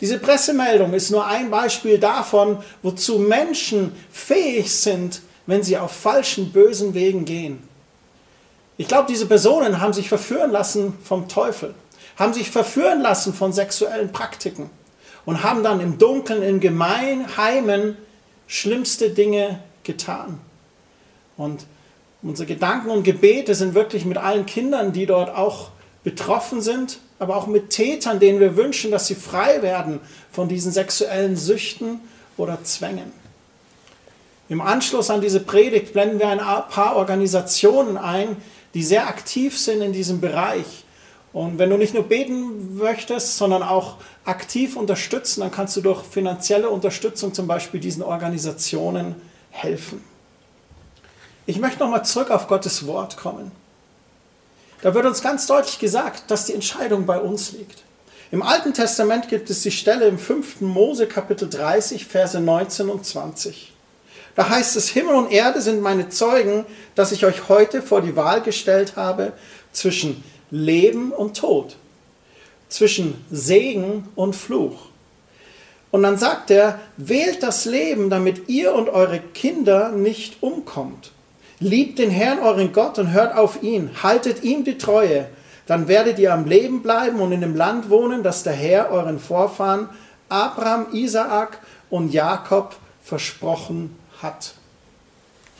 Diese 0.00 0.18
Pressemeldung 0.18 0.92
ist 0.92 1.10
nur 1.10 1.26
ein 1.26 1.50
Beispiel 1.50 1.98
davon, 1.98 2.62
wozu 2.82 3.18
Menschen 3.18 3.92
fähig 4.10 4.74
sind, 4.74 5.22
wenn 5.46 5.62
sie 5.62 5.78
auf 5.78 5.92
falschen, 5.92 6.52
bösen 6.52 6.94
Wegen 6.94 7.24
gehen. 7.24 7.62
Ich 8.76 8.88
glaube, 8.88 9.06
diese 9.08 9.26
Personen 9.26 9.80
haben 9.80 9.92
sich 9.92 10.08
verführen 10.08 10.50
lassen 10.50 10.98
vom 11.02 11.28
Teufel, 11.28 11.74
haben 12.16 12.34
sich 12.34 12.50
verführen 12.50 13.00
lassen 13.00 13.32
von 13.32 13.52
sexuellen 13.52 14.10
Praktiken 14.10 14.68
und 15.24 15.44
haben 15.44 15.62
dann 15.62 15.80
im 15.80 15.98
Dunkeln, 15.98 16.42
in 16.42 16.60
Gemeinheimen 16.60 17.96
schlimmste 18.46 19.10
Dinge 19.10 19.60
getan. 19.84 20.40
Und 21.36 21.66
unsere 22.22 22.46
Gedanken 22.46 22.90
und 22.90 23.04
Gebete 23.04 23.54
sind 23.54 23.74
wirklich 23.74 24.04
mit 24.04 24.18
allen 24.18 24.46
Kindern, 24.46 24.92
die 24.92 25.06
dort 25.06 25.34
auch 25.34 25.70
betroffen 26.02 26.60
sind, 26.60 26.98
aber 27.18 27.36
auch 27.36 27.46
mit 27.46 27.70
Tätern, 27.70 28.20
denen 28.20 28.40
wir 28.40 28.56
wünschen, 28.56 28.90
dass 28.90 29.06
sie 29.06 29.14
frei 29.14 29.62
werden 29.62 30.00
von 30.30 30.48
diesen 30.48 30.72
sexuellen 30.72 31.36
Süchten 31.36 32.00
oder 32.36 32.62
Zwängen. 32.64 33.12
Im 34.48 34.60
Anschluss 34.60 35.10
an 35.10 35.20
diese 35.20 35.40
Predigt 35.40 35.92
blenden 35.92 36.18
wir 36.18 36.28
ein 36.28 36.38
paar 36.38 36.96
Organisationen 36.96 37.96
ein, 37.96 38.36
die 38.74 38.82
sehr 38.82 39.08
aktiv 39.08 39.58
sind 39.58 39.80
in 39.80 39.92
diesem 39.92 40.20
Bereich. 40.20 40.84
Und 41.32 41.58
wenn 41.58 41.70
du 41.70 41.76
nicht 41.76 41.94
nur 41.94 42.04
beten 42.04 42.76
möchtest, 42.76 43.38
sondern 43.38 43.62
auch 43.62 43.96
aktiv 44.24 44.76
unterstützen, 44.76 45.40
dann 45.40 45.50
kannst 45.50 45.76
du 45.76 45.80
durch 45.80 46.04
finanzielle 46.04 46.68
Unterstützung 46.68 47.34
zum 47.34 47.46
Beispiel 47.46 47.80
diesen 47.80 48.02
Organisationen 48.02 49.16
helfen. 49.50 50.04
Ich 51.46 51.58
möchte 51.58 51.80
nochmal 51.80 52.04
zurück 52.04 52.30
auf 52.30 52.46
Gottes 52.46 52.86
Wort 52.86 53.16
kommen. 53.16 53.50
Da 54.84 54.94
wird 54.94 55.06
uns 55.06 55.22
ganz 55.22 55.46
deutlich 55.46 55.78
gesagt, 55.78 56.30
dass 56.30 56.44
die 56.44 56.52
Entscheidung 56.52 57.06
bei 57.06 57.18
uns 57.18 57.52
liegt. 57.52 57.82
Im 58.30 58.42
Alten 58.42 58.74
Testament 58.74 59.28
gibt 59.30 59.48
es 59.48 59.62
die 59.62 59.70
Stelle 59.70 60.04
im 60.04 60.18
5. 60.18 60.60
Mose 60.60 61.06
Kapitel 61.06 61.48
30, 61.48 62.04
Verse 62.04 62.38
19 62.38 62.90
und 62.90 63.06
20. 63.06 63.72
Da 64.34 64.50
heißt 64.50 64.76
es, 64.76 64.90
Himmel 64.90 65.14
und 65.14 65.32
Erde 65.32 65.62
sind 65.62 65.80
meine 65.80 66.10
Zeugen, 66.10 66.66
dass 66.96 67.12
ich 67.12 67.24
euch 67.24 67.48
heute 67.48 67.80
vor 67.80 68.02
die 68.02 68.14
Wahl 68.14 68.42
gestellt 68.42 68.96
habe 68.96 69.32
zwischen 69.72 70.22
Leben 70.50 71.12
und 71.12 71.38
Tod, 71.38 71.76
zwischen 72.68 73.24
Segen 73.30 74.06
und 74.16 74.36
Fluch. 74.36 74.88
Und 75.92 76.02
dann 76.02 76.18
sagt 76.18 76.50
er, 76.50 76.78
wählt 76.98 77.42
das 77.42 77.64
Leben, 77.64 78.10
damit 78.10 78.50
ihr 78.50 78.74
und 78.74 78.90
eure 78.90 79.20
Kinder 79.20 79.92
nicht 79.92 80.42
umkommt. 80.42 81.13
Liebt 81.60 81.98
den 81.98 82.10
Herrn, 82.10 82.40
euren 82.40 82.72
Gott, 82.72 82.98
und 82.98 83.12
hört 83.12 83.36
auf 83.36 83.62
ihn. 83.62 83.90
Haltet 84.02 84.42
ihm 84.42 84.64
die 84.64 84.78
Treue. 84.78 85.28
Dann 85.66 85.88
werdet 85.88 86.18
ihr 86.18 86.32
am 86.32 86.44
Leben 86.44 86.82
bleiben 86.82 87.20
und 87.20 87.32
in 87.32 87.40
dem 87.40 87.54
Land 87.56 87.88
wohnen, 87.90 88.22
das 88.22 88.42
der 88.42 88.52
Herr 88.52 88.90
euren 88.90 89.18
Vorfahren 89.18 89.88
Abraham, 90.28 90.86
Isaak 90.92 91.58
und 91.90 92.12
Jakob 92.12 92.76
versprochen 93.02 93.96
hat. 94.20 94.54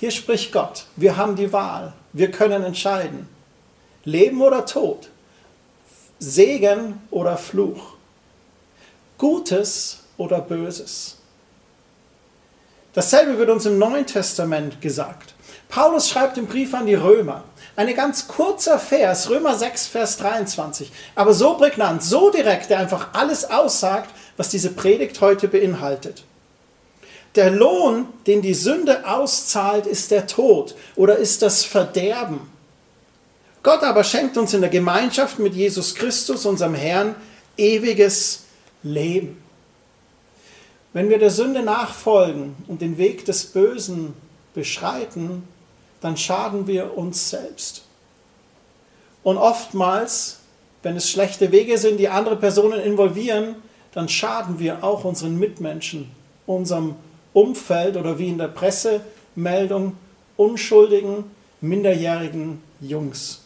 Hier 0.01 0.11
spricht 0.11 0.53
Gott. 0.53 0.87
Wir 0.97 1.17
haben 1.17 1.37
die 1.37 1.53
Wahl. 1.53 1.93
Wir 2.13 2.31
können 2.31 2.65
entscheiden. 2.65 3.29
Leben 4.05 4.43
oder 4.43 4.67
Tod. 4.67 5.11
Segen 6.19 7.01
oder 7.11 7.37
Fluch. 7.37 7.95
Gutes 9.19 10.01
oder 10.17 10.41
Böses. 10.41 11.19
Dasselbe 12.93 13.39
wird 13.39 13.51
uns 13.51 13.67
im 13.67 13.79
Neuen 13.79 14.07
Testament 14.07 14.81
gesagt. 14.81 15.35
Paulus 15.69 16.09
schreibt 16.09 16.39
im 16.39 16.47
Brief 16.47 16.75
an 16.75 16.87
die 16.87 16.95
Römer. 16.95 17.45
Ein 17.77 17.93
ganz 17.95 18.29
kurzer 18.29 18.79
Vers, 18.79 19.29
Römer 19.31 19.57
6, 19.57 19.89
Vers 19.89 20.17
23, 20.19 20.93
aber 21.17 21.35
so 21.35 21.55
prägnant, 21.55 22.05
so 22.05 22.31
direkt, 22.31 22.71
der 22.71 22.79
einfach 22.79 23.09
alles 23.15 23.51
aussagt, 23.51 24.11
was 24.37 24.49
diese 24.49 24.71
Predigt 24.71 25.21
heute 25.21 25.49
beinhaltet. 25.49 26.23
Der 27.35 27.51
Lohn, 27.51 28.07
den 28.29 28.43
die 28.43 28.55
Sünde 28.55 29.09
auszahlt, 29.09 29.87
ist 29.87 30.13
der 30.13 30.29
Tod 30.29 30.77
oder 30.95 31.17
ist 31.17 31.43
das 31.43 31.65
Verderben. 31.65 32.41
Gott 33.65 33.83
aber 33.83 34.05
schenkt 34.05 34.37
uns 34.37 34.55
in 34.55 34.61
der 34.61 34.71
Gemeinschaft 34.71 35.41
mit 35.41 35.55
Jesus 35.55 35.97
Christus, 35.97 36.47
unserem 36.47 36.75
Herrn, 36.75 37.17
ewiges 37.57 38.45
Leben. 38.83 39.43
Wenn 40.93 41.09
wir 41.09 41.19
der 41.19 41.31
Sünde 41.31 41.63
nachfolgen 41.63 42.55
und 42.69 42.81
den 42.81 42.99
Weg 42.99 43.25
des 43.25 43.47
Bösen 43.47 44.15
beschreiten, 44.55 45.49
dann 46.05 46.19
schaden 46.19 46.67
wir 46.67 46.99
uns 46.99 47.31
selbst. 47.31 47.85
Und 49.23 49.39
oftmals, 49.39 50.41
wenn 50.83 50.97
es 50.97 51.11
schlechte 51.11 51.51
Wege 51.51 51.79
sind, 51.79 51.97
die 51.97 52.11
andere 52.11 52.37
Personen 52.37 52.79
involvieren, 52.79 53.57
dann 53.93 54.11
schaden 54.11 54.59
wir 54.59 54.85
auch 54.85 55.05
unseren 55.05 55.39
Mitmenschen, 55.39 56.11
unserem 56.45 56.97
Umfeld 57.33 57.97
oder 57.97 58.19
wie 58.19 58.29
in 58.29 58.37
der 58.37 58.49
Pressemeldung 58.49 59.97
unschuldigen, 60.37 61.25
minderjährigen 61.63 62.63
Jungs. 62.83 63.41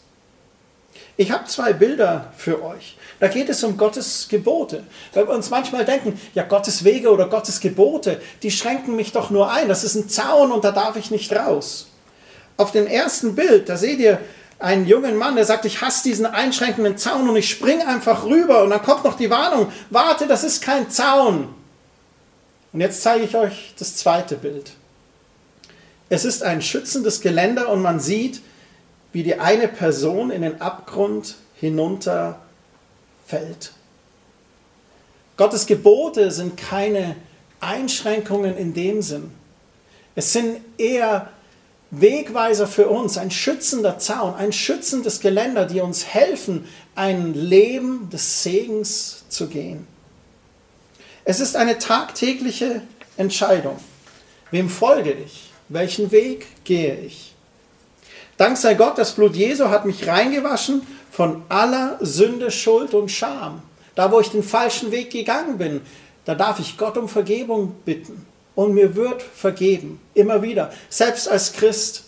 Ich 1.16 1.30
habe 1.30 1.44
zwei 1.44 1.72
Bilder 1.72 2.32
für 2.36 2.64
euch. 2.64 2.96
Da 3.20 3.28
geht 3.28 3.48
es 3.48 3.62
um 3.62 3.76
Gottes 3.76 4.26
Gebote. 4.28 4.82
Weil 5.14 5.28
wir 5.28 5.34
uns 5.34 5.50
manchmal 5.50 5.84
denken, 5.84 6.20
ja, 6.34 6.42
Gottes 6.42 6.82
Wege 6.82 7.12
oder 7.12 7.28
Gottes 7.28 7.60
Gebote, 7.60 8.20
die 8.42 8.50
schränken 8.50 8.96
mich 8.96 9.12
doch 9.12 9.30
nur 9.30 9.48
ein. 9.48 9.68
Das 9.68 9.84
ist 9.84 9.94
ein 9.94 10.08
Zaun 10.08 10.50
und 10.50 10.64
da 10.64 10.72
darf 10.72 10.96
ich 10.96 11.12
nicht 11.12 11.32
raus. 11.32 11.88
Auf 12.58 12.72
dem 12.72 12.86
ersten 12.86 13.34
Bild, 13.34 13.70
da 13.70 13.78
seht 13.78 14.00
ihr 14.00 14.20
einen 14.58 14.86
jungen 14.86 15.16
Mann, 15.16 15.36
der 15.36 15.44
sagt, 15.44 15.64
ich 15.64 15.80
hasse 15.80 16.02
diesen 16.02 16.26
einschränkenden 16.26 16.98
Zaun 16.98 17.28
und 17.28 17.36
ich 17.36 17.48
spring 17.48 17.80
einfach 17.80 18.24
rüber 18.24 18.64
und 18.64 18.70
dann 18.70 18.82
kommt 18.82 19.04
noch 19.04 19.16
die 19.16 19.30
Warnung, 19.30 19.72
warte, 19.90 20.26
das 20.26 20.44
ist 20.44 20.60
kein 20.60 20.90
Zaun. 20.90 21.54
Und 22.72 22.80
jetzt 22.80 23.02
zeige 23.02 23.24
ich 23.24 23.36
euch 23.36 23.74
das 23.78 23.96
zweite 23.96 24.36
Bild. 24.36 24.72
Es 26.08 26.24
ist 26.24 26.42
ein 26.42 26.60
schützendes 26.60 27.20
Geländer 27.20 27.68
und 27.70 27.80
man 27.80 28.00
sieht, 28.00 28.42
wie 29.12 29.22
die 29.22 29.38
eine 29.38 29.68
Person 29.68 30.30
in 30.30 30.42
den 30.42 30.60
Abgrund 30.60 31.36
hinunterfällt. 31.54 32.40
Gottes 35.36 35.66
Gebote 35.66 36.32
sind 36.32 36.56
keine 36.56 37.14
Einschränkungen 37.60 38.56
in 38.56 38.74
dem 38.74 39.02
Sinn. 39.02 39.30
Es 40.14 40.32
sind 40.32 40.60
eher 40.78 41.30
Wegweiser 41.90 42.66
für 42.66 42.88
uns, 42.88 43.16
ein 43.16 43.30
schützender 43.30 43.98
Zaun, 43.98 44.34
ein 44.34 44.52
schützendes 44.52 45.20
Geländer, 45.20 45.64
die 45.64 45.80
uns 45.80 46.06
helfen, 46.06 46.66
ein 46.94 47.32
Leben 47.32 48.10
des 48.10 48.42
Segens 48.42 49.24
zu 49.28 49.48
gehen. 49.48 49.86
Es 51.24 51.40
ist 51.40 51.56
eine 51.56 51.78
tagtägliche 51.78 52.82
Entscheidung. 53.16 53.78
Wem 54.50 54.68
folge 54.68 55.12
ich? 55.12 55.50
Welchen 55.70 56.10
Weg 56.10 56.46
gehe 56.64 56.96
ich? 56.96 57.34
Dank 58.36 58.56
sei 58.56 58.74
Gott, 58.74 58.98
das 58.98 59.12
Blut 59.12 59.34
Jesu 59.34 59.68
hat 59.68 59.84
mich 59.84 60.06
reingewaschen 60.06 60.82
von 61.10 61.42
aller 61.48 61.98
Sünde, 62.00 62.50
Schuld 62.50 62.94
und 62.94 63.10
Scham. 63.10 63.62
Da, 63.94 64.12
wo 64.12 64.20
ich 64.20 64.28
den 64.28 64.42
falschen 64.42 64.92
Weg 64.92 65.10
gegangen 65.10 65.58
bin, 65.58 65.80
da 66.24 66.34
darf 66.34 66.60
ich 66.60 66.78
Gott 66.78 66.96
um 66.96 67.08
Vergebung 67.08 67.74
bitten 67.84 68.27
und 68.58 68.74
mir 68.74 68.96
wird 68.96 69.22
vergeben. 69.22 70.00
Immer 70.14 70.42
wieder. 70.42 70.72
Selbst 70.88 71.28
als 71.28 71.52
Christ, 71.52 72.06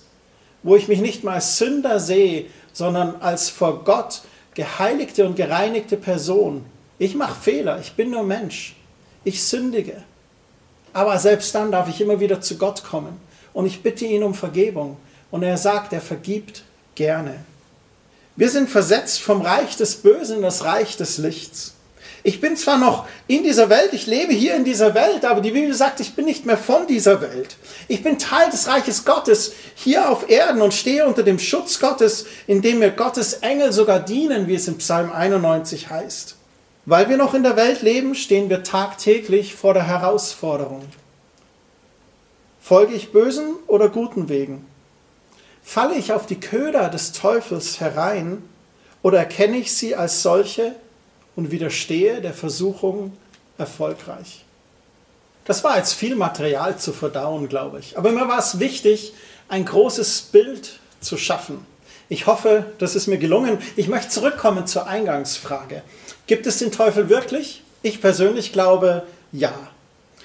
wo 0.64 0.74
ich 0.74 0.88
mich 0.88 1.00
nicht 1.00 1.22
mal 1.22 1.34
als 1.34 1.58
Sünder 1.58 2.00
sehe 2.00 2.46
sondern 2.72 3.20
als 3.20 3.50
vor 3.50 3.84
Gott 3.84 4.22
geheiligte 4.54 5.24
und 5.26 5.36
gereinigte 5.36 5.96
Person. 5.96 6.64
Ich 6.98 7.14
mache 7.14 7.40
Fehler, 7.40 7.78
ich 7.80 7.92
bin 7.92 8.10
nur 8.10 8.24
Mensch, 8.24 8.74
ich 9.22 9.44
sündige. 9.44 10.02
Aber 10.92 11.20
selbst 11.20 11.54
dann 11.54 11.70
darf 11.70 11.88
ich 11.88 12.00
immer 12.00 12.18
wieder 12.18 12.40
zu 12.40 12.58
Gott 12.58 12.82
kommen 12.82 13.20
und 13.52 13.66
ich 13.66 13.84
bitte 13.84 14.04
ihn 14.04 14.24
um 14.24 14.34
Vergebung. 14.34 14.96
Und 15.30 15.44
er 15.44 15.56
sagt, 15.56 15.92
er 15.92 16.00
vergibt 16.00 16.64
gerne. 16.96 17.44
Wir 18.34 18.50
sind 18.50 18.68
versetzt 18.68 19.20
vom 19.20 19.40
Reich 19.40 19.76
des 19.76 19.96
Bösen 19.96 20.38
in 20.38 20.42
das 20.42 20.64
Reich 20.64 20.96
des 20.96 21.18
Lichts. 21.18 21.74
Ich 22.22 22.40
bin 22.40 22.56
zwar 22.56 22.76
noch 22.76 23.06
in 23.26 23.42
dieser 23.42 23.70
Welt, 23.70 23.92
ich 23.92 24.06
lebe 24.06 24.33
hier 24.33 24.54
in 24.54 24.64
dieser 24.64 24.94
Welt, 24.94 25.24
aber 25.24 25.40
die 25.40 25.52
Bibel 25.52 25.72
sagt, 25.72 26.00
ich 26.00 26.14
bin 26.14 26.26
nicht 26.26 26.44
mehr 26.44 26.59
von 26.59 26.87
dieser 26.87 27.22
Welt. 27.22 27.56
Ich 27.88 28.02
bin 28.02 28.18
Teil 28.18 28.50
des 28.50 28.68
Reiches 28.68 29.04
Gottes 29.04 29.52
hier 29.74 30.11
auf 30.11 30.28
Erden 30.28 30.61
und 30.61 30.74
stehe 30.74 31.06
unter 31.06 31.22
dem 31.22 31.38
Schutz 31.38 31.80
Gottes, 31.80 32.26
in 32.46 32.61
dem 32.61 32.80
mir 32.80 32.90
Gottes 32.90 33.35
Engel 33.35 33.72
sogar 33.72 34.00
dienen, 34.00 34.48
wie 34.48 34.54
es 34.54 34.68
im 34.68 34.78
Psalm 34.78 35.11
91 35.11 35.88
heißt. 35.88 36.37
Weil 36.85 37.09
wir 37.09 37.16
noch 37.16 37.35
in 37.35 37.42
der 37.42 37.56
Welt 37.56 37.83
leben, 37.83 38.14
stehen 38.14 38.50
wir 38.50 38.62
tagtäglich 38.62 39.54
vor 39.54 39.74
der 39.74 39.87
Herausforderung. 39.87 40.83
Folge 42.61 42.94
ich 42.94 43.12
bösen 43.12 43.54
oder 43.66 43.88
guten 43.88 44.28
Wegen? 44.28 44.66
Falle 45.62 45.94
ich 45.94 46.12
auf 46.12 46.26
die 46.26 46.40
Köder 46.40 46.88
des 46.88 47.12
Teufels 47.12 47.80
herein 47.80 48.42
oder 49.02 49.18
erkenne 49.18 49.56
ich 49.56 49.72
sie 49.72 49.96
als 49.96 50.22
solche 50.22 50.74
und 51.37 51.51
widerstehe 51.51 52.21
der 52.21 52.35
Versuchung 52.35 53.12
erfolgreich? 53.59 54.45
Das 55.45 55.64
war 55.64 55.77
jetzt 55.79 55.95
viel 55.95 56.16
Material 56.16 56.79
zu 56.79 56.93
verdauen, 56.93 57.49
glaube 57.49 57.81
ich. 57.81 57.99
Aber 57.99 58.12
mir 58.12 58.29
war 58.29 58.38
es 58.38 58.59
wichtig, 58.61 59.14
ein 59.49 59.64
großes 59.64 60.23
Bild 60.33 60.79
zu 61.01 61.16
schaffen. 61.16 61.66
Ich 62.09 62.27
hoffe, 62.27 62.66
das 62.79 62.97
ist 62.97 63.07
mir 63.07 63.19
gelungen. 63.19 63.59
Ich 63.77 63.88
möchte 63.88 64.11
zurückkommen 64.11 64.66
zur 64.66 64.87
Eingangsfrage. 64.87 65.83
Gibt 66.27 66.47
es 66.47 66.59
den 66.59 66.73
Teufel 66.73 67.09
wirklich? 67.09 67.62
Ich 67.83 68.01
persönlich 68.01 68.53
glaube 68.53 69.05
ja. 69.33 69.53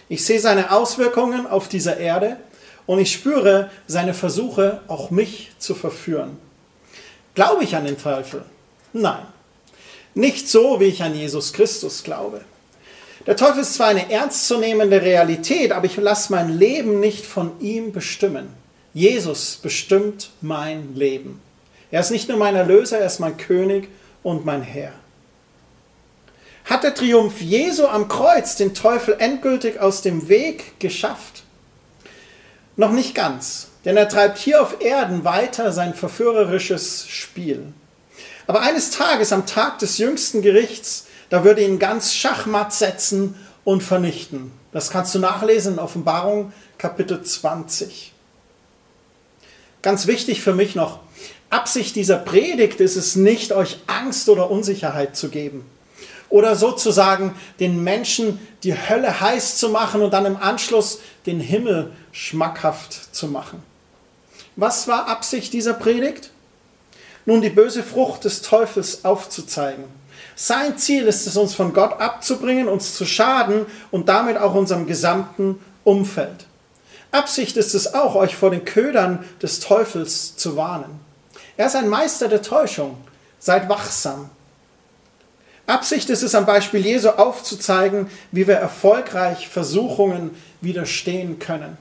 Ich 0.10 0.26
sehe 0.26 0.40
seine 0.40 0.72
Auswirkungen 0.72 1.48
auf 1.48 1.68
dieser 1.68 1.98
Erde 1.98 2.38
und 2.86 3.00
ich 3.00 3.12
spüre 3.12 3.70
seine 3.88 4.14
Versuche, 4.14 4.82
auch 4.88 5.10
mich 5.10 5.52
zu 5.58 5.74
verführen. 5.74 6.38
Glaube 7.34 7.64
ich 7.64 7.76
an 7.76 7.86
den 7.86 7.98
Teufel? 7.98 8.44
Nein. 8.94 9.26
Nicht 10.16 10.48
so, 10.48 10.80
wie 10.80 10.86
ich 10.86 11.04
an 11.04 11.14
Jesus 11.14 11.52
Christus 11.52 12.04
glaube. 12.04 12.42
Der 13.28 13.36
Teufel 13.36 13.62
ist 13.62 13.74
zwar 13.74 13.88
eine 13.88 14.10
ernstzunehmende 14.10 15.02
Realität, 15.02 15.74
aber 15.74 15.86
ich 15.86 15.98
lasse 15.98 16.32
mein 16.32 16.58
Leben 16.58 17.00
nicht 17.02 17.26
von 17.26 17.60
ihm 17.60 17.92
bestimmen. 17.92 18.48
Jesus 18.94 19.58
bestimmt 19.58 20.30
mein 20.42 20.96
Leben. 20.96 21.42
Er 21.92 22.00
ist 22.00 22.12
nicht 22.12 22.30
nur 22.30 22.38
mein 22.38 22.56
Erlöser, 22.56 23.00
er 23.00 23.08
ist 23.08 23.20
mein 23.20 23.36
König 23.36 23.90
und 24.24 24.46
mein 24.46 24.62
Herr. 24.62 24.94
Hat 26.64 26.84
der 26.84 26.96
Triumph 26.96 27.42
Jesu 27.42 27.86
am 27.86 28.08
Kreuz 28.08 28.56
den 28.56 28.74
Teufel 28.74 29.18
endgültig 29.20 29.82
aus 29.82 30.02
dem 30.02 30.30
Weg 30.30 30.80
geschafft? 30.80 31.44
Noch 32.78 32.92
nicht 32.92 33.16
ganz, 33.16 33.68
denn 33.84 33.98
er 33.98 34.08
treibt 34.08 34.38
hier 34.38 34.62
auf 34.62 34.82
Erden 34.82 35.26
weiter 35.26 35.74
sein 35.74 35.94
verführerisches 35.94 37.06
Spiel. 37.08 37.74
Aber 38.48 38.62
eines 38.62 38.92
Tages, 38.92 39.34
am 39.34 39.46
Tag 39.46 39.80
des 39.80 39.98
jüngsten 39.98 40.42
Gerichts, 40.42 41.08
da 41.30 41.44
würde 41.44 41.64
ihn 41.64 41.80
ganz 41.80 42.14
Schachmatt 42.14 42.74
setzen 42.74 43.36
und 43.64 43.82
vernichten. 43.82 44.52
Das 44.72 44.92
kannst 44.92 45.16
du 45.16 45.20
nachlesen 45.20 45.74
in 45.74 45.80
Offenbarung 45.80 46.54
Kapitel 46.78 47.22
20. 47.22 48.14
Ganz 49.82 50.08
wichtig 50.08 50.42
für 50.42 50.54
mich 50.54 50.76
noch, 50.76 51.00
Absicht 51.50 51.96
dieser 51.96 52.18
Predigt 52.18 52.80
ist 52.80 52.96
es 52.96 53.16
nicht, 53.16 53.52
euch 53.52 53.78
Angst 53.88 54.30
oder 54.30 54.52
Unsicherheit 54.52 55.16
zu 55.16 55.30
geben 55.30 55.66
oder 56.30 56.56
sozusagen 56.56 57.36
den 57.60 57.84
Menschen 57.84 58.40
die 58.64 58.74
Hölle 58.74 59.22
heiß 59.22 59.58
zu 59.58 59.70
machen 59.70 60.02
und 60.02 60.12
dann 60.12 60.26
im 60.26 60.38
Anschluss 60.38 61.00
den 61.26 61.40
Himmel 61.40 61.94
schmackhaft 62.12 63.16
zu 63.16 63.28
machen. 63.28 63.64
Was 64.56 64.88
war 64.88 65.08
Absicht 65.08 65.54
dieser 65.54 65.74
Predigt? 65.74 66.32
Nun 67.26 67.42
die 67.42 67.50
böse 67.50 67.84
Frucht 67.84 68.24
des 68.24 68.42
Teufels 68.42 69.04
aufzuzeigen. 69.04 69.86
Sein 70.36 70.78
Ziel 70.78 71.08
ist 71.08 71.28
es, 71.28 71.38
uns 71.38 71.56
von 71.56 71.74
Gott 71.74 72.00
abzubringen, 72.00 72.68
uns 72.68 72.94
zu 72.94 73.06
schaden 73.06 73.66
und 73.92 74.10
damit 74.10 74.38
auch 74.38 74.54
unserem 74.54 74.86
gesamten 74.86 75.60
Umfeld. 75.84 76.46
Absicht 77.12 77.56
ist 77.58 77.74
es 77.74 77.94
auch, 77.94 78.16
euch 78.16 78.36
vor 78.36 78.52
den 78.52 78.66
Ködern 78.66 79.24
des 79.42 79.60
Teufels 79.60 80.36
zu 80.36 80.58
warnen. 80.58 81.00
Er 81.58 81.68
ist 81.68 81.76
ein 81.76 81.88
Meister 81.88 82.28
der 82.28 82.42
Täuschung. 82.42 82.98
Seid 83.40 83.70
wachsam. 83.70 84.30
Absicht 85.68 86.10
ist 86.10 86.22
es 86.22 86.36
am 86.36 86.46
Beispiel 86.46 86.86
Jesu 86.86 87.10
aufzuzeigen, 87.10 88.10
wie 88.32 88.48
wir 88.48 88.56
erfolgreich 88.56 89.48
Versuchungen 89.48 90.32
widerstehen 90.62 91.40
können. 91.40 91.78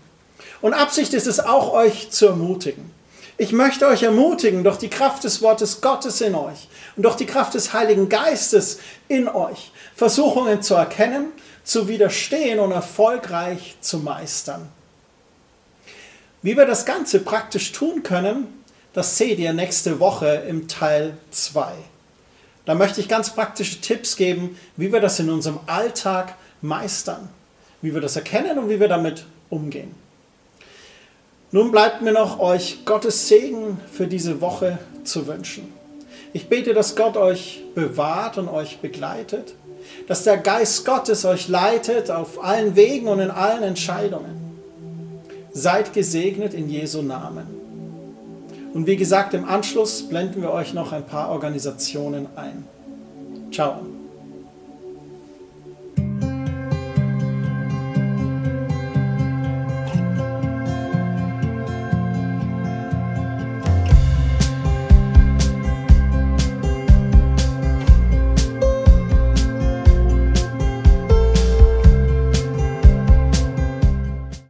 Und 0.60 0.74
Absicht 0.74 1.12
ist 1.12 1.26
es 1.26 1.40
auch, 1.40 1.72
euch 1.72 2.10
zu 2.10 2.26
ermutigen. 2.26 2.93
Ich 3.36 3.50
möchte 3.50 3.88
euch 3.88 4.04
ermutigen, 4.04 4.62
durch 4.62 4.76
die 4.76 4.88
Kraft 4.88 5.24
des 5.24 5.42
Wortes 5.42 5.80
Gottes 5.80 6.20
in 6.20 6.36
euch 6.36 6.68
und 6.94 7.02
durch 7.02 7.16
die 7.16 7.26
Kraft 7.26 7.54
des 7.54 7.72
Heiligen 7.72 8.08
Geistes 8.08 8.78
in 9.08 9.26
euch, 9.26 9.72
Versuchungen 9.96 10.62
zu 10.62 10.74
erkennen, 10.74 11.32
zu 11.64 11.88
widerstehen 11.88 12.60
und 12.60 12.70
erfolgreich 12.70 13.76
zu 13.80 13.98
meistern. 13.98 14.68
Wie 16.42 16.56
wir 16.56 16.66
das 16.66 16.86
Ganze 16.86 17.20
praktisch 17.20 17.72
tun 17.72 18.04
können, 18.04 18.46
das 18.92 19.18
seht 19.18 19.40
ihr 19.40 19.52
nächste 19.52 19.98
Woche 19.98 20.44
im 20.48 20.68
Teil 20.68 21.16
2. 21.32 21.72
Da 22.66 22.74
möchte 22.76 23.00
ich 23.00 23.08
ganz 23.08 23.30
praktische 23.30 23.80
Tipps 23.80 24.14
geben, 24.14 24.56
wie 24.76 24.92
wir 24.92 25.00
das 25.00 25.18
in 25.18 25.28
unserem 25.28 25.58
Alltag 25.66 26.36
meistern, 26.62 27.28
wie 27.82 27.92
wir 27.92 28.00
das 28.00 28.14
erkennen 28.14 28.58
und 28.58 28.68
wie 28.68 28.78
wir 28.78 28.88
damit 28.88 29.26
umgehen. 29.50 30.03
Nun 31.54 31.70
bleibt 31.70 32.02
mir 32.02 32.10
noch, 32.10 32.40
euch 32.40 32.84
Gottes 32.84 33.28
Segen 33.28 33.78
für 33.92 34.08
diese 34.08 34.40
Woche 34.40 34.80
zu 35.04 35.28
wünschen. 35.28 35.72
Ich 36.32 36.48
bete, 36.48 36.74
dass 36.74 36.96
Gott 36.96 37.16
euch 37.16 37.62
bewahrt 37.76 38.38
und 38.38 38.48
euch 38.48 38.78
begleitet, 38.78 39.54
dass 40.08 40.24
der 40.24 40.36
Geist 40.36 40.84
Gottes 40.84 41.24
euch 41.24 41.46
leitet 41.46 42.10
auf 42.10 42.42
allen 42.42 42.74
Wegen 42.74 43.06
und 43.06 43.20
in 43.20 43.30
allen 43.30 43.62
Entscheidungen. 43.62 44.58
Seid 45.52 45.92
gesegnet 45.92 46.54
in 46.54 46.68
Jesu 46.68 47.02
Namen. 47.02 47.46
Und 48.72 48.88
wie 48.88 48.96
gesagt, 48.96 49.32
im 49.32 49.44
Anschluss 49.44 50.02
blenden 50.08 50.42
wir 50.42 50.50
euch 50.50 50.74
noch 50.74 50.90
ein 50.90 51.06
paar 51.06 51.30
Organisationen 51.30 52.26
ein. 52.34 52.64
Ciao. 53.52 53.93